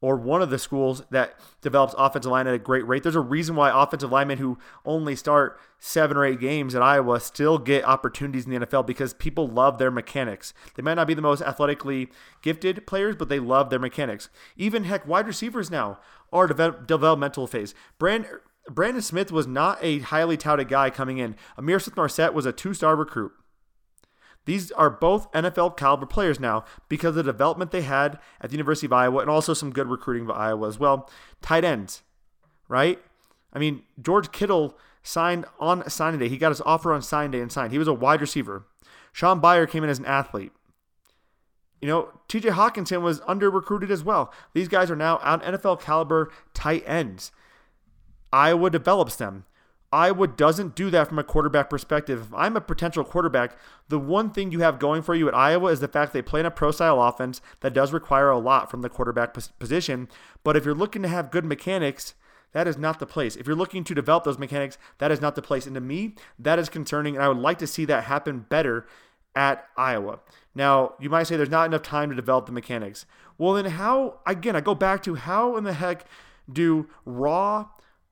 or 0.01 0.17
one 0.17 0.41
of 0.41 0.51
the 0.51 0.59
schools 0.59 1.03
that 1.11 1.35
develops 1.61 1.95
offensive 1.99 2.31
line 2.31 2.47
at 2.47 2.55
a 2.55 2.59
great 2.59 2.87
rate. 2.87 3.03
There's 3.03 3.17
a 3.17 3.21
reason 3.21 3.57
why 3.57 3.71
offensive 3.71 4.13
linemen 4.13 4.39
who 4.39 4.59
only 4.85 5.17
start 5.17 5.59
seven 5.81 6.17
or 6.17 6.25
eight 6.25 6.41
games 6.41 6.75
at 6.75 6.83
Iowa 6.83 7.19
still 7.21 7.59
get 7.59 7.85
opportunities 7.85 8.47
in 8.47 8.53
the 8.53 8.67
NFL 8.67 8.87
because 8.87 9.13
people 9.13 9.49
love 9.49 9.79
their 9.79 9.91
mechanics. 9.91 10.55
They 10.77 10.83
might 10.83 10.95
not 10.95 11.07
be 11.09 11.15
the 11.15 11.23
most 11.23 11.43
athletically 11.43 12.11
gifted 12.43 12.87
players, 12.87 13.17
but 13.17 13.29
they 13.29 13.41
love 13.41 13.71
their 13.71 13.79
mechanics. 13.79 14.29
Even 14.57 14.85
heck, 14.85 15.07
wide 15.07 15.27
receivers 15.27 15.71
now 15.71 15.99
are 16.33 16.47
developmental 16.47 17.47
phase. 17.47 17.75
Brand, 17.99 18.27
Brandon 18.71 19.03
Smith 19.03 19.33
was 19.33 19.47
not 19.47 19.79
a 19.81 19.99
highly 20.01 20.37
touted 20.37 20.69
guy 20.69 20.91
coming 20.91 21.19
in. 21.19 21.35
Ihmir 21.57 21.83
Smith-Marsette 21.83 22.35
was 22.35 22.47
a 22.47 22.53
two-star 22.53 22.95
recruit. 22.95 23.33
These 24.45 24.71
are 24.73 24.89
both 24.89 25.31
NFL 25.33 25.77
caliber 25.77 26.07
players 26.07 26.41
now 26.41 26.65
because 26.89 27.11
of 27.11 27.17
the 27.17 27.23
development 27.33 27.71
they 27.71 27.83
had 27.83 28.19
at 28.41 28.51
the 28.51 28.55
University 28.55 28.87
of 28.87 28.93
Iowa 28.93 29.21
and 29.21 29.31
also 29.31 29.53
some 29.53 29.73
good 29.73 29.89
recruiting 29.89 30.27
by 30.27 30.35
Iowa 30.35 30.69
as 30.69 30.79
well. 30.79 31.11
Tight 31.43 31.65
ends, 31.65 32.03
right? 32.67 32.99
I 33.53 33.59
mean, 33.59 33.83
George 34.01 34.33
Kittle 34.33 34.77
signed 35.03 35.45
on 35.59 35.89
signing 35.91 36.21
day. 36.21 36.29
He 36.29 36.39
got 36.39 36.51
his 36.51 36.61
offer 36.63 36.93
on 36.93 37.03
signing 37.03 37.31
day 37.31 37.41
and 37.41 37.53
signed. 37.53 37.73
He 37.73 37.79
was 37.79 37.89
a 37.89 37.95
wide 37.95 38.21
receiver. 38.21 38.67
Shaun 39.13 39.41
Beyer 39.41 39.67
came 39.67 39.85
in 39.85 39.91
as 39.91 39.99
an 39.99 40.07
athlete. 40.07 40.53
You 41.81 41.89
know, 41.89 42.09
TJ 42.29 42.53
Hockenson 42.53 43.03
was 43.03 43.21
under 43.27 43.51
recruited 43.51 43.91
as 43.91 44.03
well. 44.03 44.33
These 44.53 44.69
guys 44.69 44.91
are 44.91 44.97
now 44.97 45.21
out 45.23 45.43
NFL 45.43 45.81
caliber 45.81 46.31
tight 46.53 46.83
ends. 46.87 47.31
Iowa 48.33 48.71
develops 48.71 49.17
them. 49.17 49.45
Iowa 49.91 50.27
doesn't 50.27 50.75
do 50.75 50.91
that 50.91 51.09
from 51.09 51.19
a 51.19 51.25
quarterback 51.25 51.71
perspective. 51.71 52.21
If 52.21 52.35
I'm 52.35 52.57
a 52.57 52.61
potential 52.61 53.05
quarterback, 53.05 53.57
the 53.89 53.99
one 53.99 54.31
thing 54.31 54.53
you 54.53 54.61
have 54.61 54.79
going 54.79 55.01
for 55.01 55.15
you 55.15 55.29
at 55.29 55.35
Iowa 55.35 55.71
is 55.71 55.81
the 55.81 55.89
fact 55.89 56.13
they 56.13 56.21
play 56.21 56.41
in 56.41 56.47
a 56.47 56.51
pro 56.51 56.71
style 56.71 57.03
offense 57.03 57.41
that 57.61 57.73
does 57.73 57.93
require 57.93 58.29
a 58.29 58.39
lot 58.39 58.71
from 58.71 58.83
the 58.83 58.91
quarterback 58.91 59.35
position. 59.59 60.09
But 60.45 60.57
if 60.57 60.67
you're 60.67 60.75
looking 60.75 61.03
to 61.03 61.09
have 61.09 61.31
good 61.31 61.47
mechanics, 61.47 62.15
that 62.53 62.69
is 62.69 62.77
not 62.77 62.99
the 62.99 63.07
place. 63.07 63.35
If 63.37 63.47
you're 63.47 63.57
looking 63.57 63.83
to 63.85 63.95
develop 63.95 64.25
those 64.25 64.39
mechanics, 64.39 64.77
that 64.99 65.11
is 65.11 65.23
not 65.23 65.35
the 65.35 65.43
place. 65.43 65.65
And 65.65 65.75
to 65.75 65.81
me, 65.81 66.15
that 66.39 66.59
is 66.59 66.69
concerning. 66.69 67.15
And 67.15 67.25
I 67.25 67.29
would 67.29 67.39
like 67.39 67.59
to 67.59 67.67
see 67.67 67.87
that 67.87 68.05
happen 68.05 68.47
better 68.49 68.87
at 69.35 69.67
Iowa. 69.77 70.21
Now, 70.55 70.95
you 70.99 71.09
might 71.09 71.25
say 71.25 71.37
there's 71.37 71.49
not 71.49 71.67
enough 71.67 71.83
time 71.83 72.11
to 72.11 72.17
develop 72.17 72.47
the 72.47 72.53
mechanics. 72.53 73.07
Well, 73.39 73.55
then 73.55 73.67
how, 73.67 74.21
again, 74.27 74.57
I 74.57 74.61
go 74.61 74.75
back 74.75 75.03
to 75.05 75.15
how 75.15 75.57
in 75.57 75.65
the 75.65 75.75
heck 75.75 76.05
do 76.51 76.89
raw, 77.05 77.69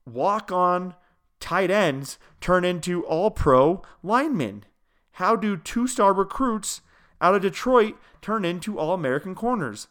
walk 0.07 0.53
on, 0.53 0.95
tight 1.41 1.71
ends 1.71 2.19
turn 2.41 2.65
into 2.65 3.05
all 3.05 3.31
pro 3.31 3.83
linemen? 4.03 4.65
How 5.13 5.37
do 5.37 5.57
two 5.57 5.87
star 5.87 6.13
recruits 6.13 6.83
out 7.21 7.35
of 7.35 7.43
Detroit 7.43 7.97
turn 8.21 8.45
into 8.45 8.79
all 8.79 8.93
American 8.93 9.35
corners? 9.35 9.89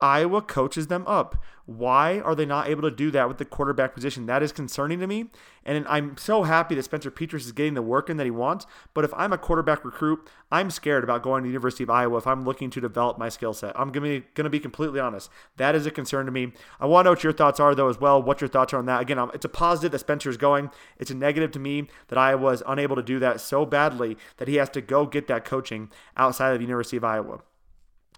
Iowa 0.00 0.40
coaches 0.40 0.86
them 0.86 1.06
up. 1.06 1.42
Why 1.66 2.18
are 2.20 2.34
they 2.34 2.46
not 2.46 2.68
able 2.68 2.82
to 2.82 2.90
do 2.90 3.12
that 3.12 3.28
with 3.28 3.38
the 3.38 3.44
quarterback 3.44 3.94
position? 3.94 4.26
That 4.26 4.42
is 4.42 4.50
concerning 4.50 4.98
to 5.00 5.06
me. 5.06 5.26
And 5.64 5.86
I'm 5.86 6.16
so 6.16 6.42
happy 6.42 6.74
that 6.74 6.82
Spencer 6.82 7.12
Petras 7.12 7.44
is 7.44 7.52
getting 7.52 7.74
the 7.74 7.82
work 7.82 8.10
in 8.10 8.16
that 8.16 8.24
he 8.24 8.30
wants. 8.30 8.66
But 8.92 9.04
if 9.04 9.14
I'm 9.14 9.32
a 9.32 9.38
quarterback 9.38 9.84
recruit, 9.84 10.28
I'm 10.50 10.70
scared 10.70 11.04
about 11.04 11.22
going 11.22 11.42
to 11.42 11.46
the 11.46 11.52
University 11.52 11.84
of 11.84 11.90
Iowa 11.90 12.18
if 12.18 12.26
I'm 12.26 12.44
looking 12.44 12.70
to 12.70 12.80
develop 12.80 13.18
my 13.18 13.28
skill 13.28 13.52
set. 13.52 13.78
I'm 13.78 13.92
going 13.92 14.24
to 14.34 14.50
be 14.50 14.58
completely 14.58 14.98
honest. 14.98 15.30
That 15.58 15.76
is 15.76 15.86
a 15.86 15.92
concern 15.92 16.26
to 16.26 16.32
me. 16.32 16.54
I 16.80 16.86
want 16.86 17.04
to 17.04 17.08
know 17.08 17.12
what 17.12 17.22
your 17.22 17.32
thoughts 17.32 17.60
are, 17.60 17.74
though, 17.74 17.88
as 17.88 18.00
well. 18.00 18.20
What 18.20 18.40
your 18.40 18.48
thoughts 18.48 18.72
are 18.72 18.78
on 18.78 18.86
that. 18.86 19.02
Again, 19.02 19.18
it's 19.32 19.44
a 19.44 19.50
positive 19.50 19.92
that 19.92 20.00
Spencer 20.00 20.30
is 20.30 20.36
going. 20.36 20.70
It's 20.98 21.12
a 21.12 21.14
negative 21.14 21.52
to 21.52 21.60
me 21.60 21.88
that 22.08 22.18
Iowa 22.18 22.52
is 22.52 22.64
unable 22.66 22.96
to 22.96 23.02
do 23.02 23.20
that 23.20 23.40
so 23.40 23.64
badly 23.64 24.16
that 24.38 24.48
he 24.48 24.56
has 24.56 24.70
to 24.70 24.80
go 24.80 25.06
get 25.06 25.28
that 25.28 25.44
coaching 25.44 25.90
outside 26.16 26.52
of 26.52 26.58
the 26.58 26.64
University 26.64 26.96
of 26.96 27.04
Iowa. 27.04 27.42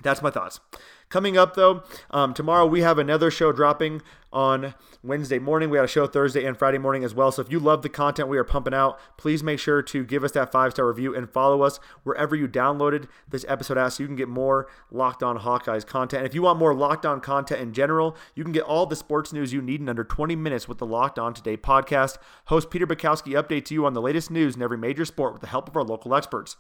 That's 0.03 0.23
my 0.23 0.31
thoughts. 0.31 0.61
Coming 1.09 1.37
up 1.37 1.55
though, 1.55 1.83
um, 2.11 2.33
tomorrow 2.33 2.65
we 2.65 2.81
have 2.81 2.99
another 2.99 3.31
show 3.31 3.53
dropping 3.53 4.01
on 4.33 4.75
Wednesday 5.03 5.39
morning. 5.39 5.69
We 5.69 5.77
had 5.77 5.85
a 5.85 5.89
show 5.89 6.07
Thursday 6.07 6.47
and 6.47 6.57
Friday 6.57 6.79
morning 6.79 7.05
as 7.05 7.15
well. 7.15 7.31
So 7.31 7.43
if 7.43 7.53
you 7.53 7.59
love 7.61 7.83
the 7.83 7.91
content 7.91 8.31
we 8.31 8.39
are 8.39 8.45
pumping 8.45 8.73
out, 8.73 8.99
please 9.19 9.43
make 9.43 9.59
sure 9.59 9.83
to 9.83 10.05
give 10.07 10.25
us 10.25 10.33
that 10.33 10.51
five 10.51 10.73
star 10.73 10.87
review 10.89 11.15
and 11.15 11.29
follow 11.29 11.63
us 11.63 11.79
wherever 12.03 12.35
you 12.35 12.49
downloaded 12.49 13.09
this 13.29 13.45
episode 13.47 13.77
at 13.77 13.91
so 13.93 14.03
you 14.03 14.07
can 14.07 14.17
get 14.17 14.29
more 14.29 14.69
Locked 14.91 15.23
On 15.23 15.39
Hawkeyes 15.39 15.87
content. 15.87 16.21
And 16.21 16.27
if 16.27 16.35
you 16.35 16.43
want 16.43 16.59
more 16.59 16.75
Locked 16.75 17.05
On 17.05 17.21
content 17.21 17.61
in 17.61 17.75
general, 17.75 18.17
you 18.35 18.43
can 18.43 18.53
get 18.53 18.63
all 18.63 18.87
the 18.87 18.97
sports 18.97 19.35
news 19.35 19.53
you 19.53 19.61
need 19.61 19.83
in 19.83 19.91
under 19.91 20.05
20 20.05 20.35
minutes 20.35 20.67
with 20.67 20.79
the 20.79 20.87
Locked 20.87 21.19
On 21.19 21.35
Today 21.35 21.59
podcast. 21.59 22.17
Host 22.47 22.71
Peter 22.71 22.87
Bukowski 22.87 23.35
updates 23.35 23.71
you 23.71 23.85
on 23.85 23.93
the 23.93 24.01
latest 24.01 24.31
news 24.31 24.57
in 24.57 24.63
every 24.63 24.79
major 24.79 25.05
sport 25.05 25.35
with 25.35 25.43
the 25.43 25.49
help 25.49 25.69
of 25.69 25.77
our 25.77 25.85
local 25.85 26.15
experts. 26.15 26.57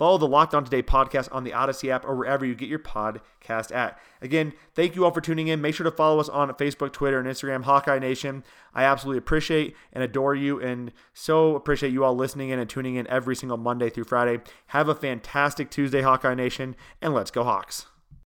Follow 0.00 0.16
the 0.16 0.26
Locked 0.26 0.54
On 0.54 0.64
Today 0.64 0.82
podcast 0.82 1.28
on 1.30 1.44
the 1.44 1.52
Odyssey 1.52 1.90
app 1.90 2.06
or 2.06 2.16
wherever 2.16 2.46
you 2.46 2.54
get 2.54 2.70
your 2.70 2.78
podcast 2.78 3.70
at. 3.70 4.00
Again, 4.22 4.54
thank 4.74 4.96
you 4.96 5.04
all 5.04 5.10
for 5.10 5.20
tuning 5.20 5.48
in. 5.48 5.60
Make 5.60 5.74
sure 5.74 5.84
to 5.84 5.90
follow 5.90 6.18
us 6.20 6.30
on 6.30 6.48
Facebook, 6.54 6.94
Twitter, 6.94 7.20
and 7.20 7.28
Instagram, 7.28 7.64
Hawkeye 7.64 7.98
Nation. 7.98 8.42
I 8.74 8.84
absolutely 8.84 9.18
appreciate 9.18 9.76
and 9.92 10.02
adore 10.02 10.34
you 10.34 10.58
and 10.58 10.90
so 11.12 11.54
appreciate 11.54 11.92
you 11.92 12.02
all 12.02 12.16
listening 12.16 12.48
in 12.48 12.58
and 12.58 12.70
tuning 12.70 12.94
in 12.94 13.06
every 13.08 13.36
single 13.36 13.58
Monday 13.58 13.90
through 13.90 14.04
Friday. 14.04 14.40
Have 14.68 14.88
a 14.88 14.94
fantastic 14.94 15.70
Tuesday, 15.70 16.00
Hawkeye 16.00 16.34
Nation, 16.34 16.76
and 17.02 17.12
let's 17.12 17.30
go 17.30 17.44
Hawks. 17.44 17.84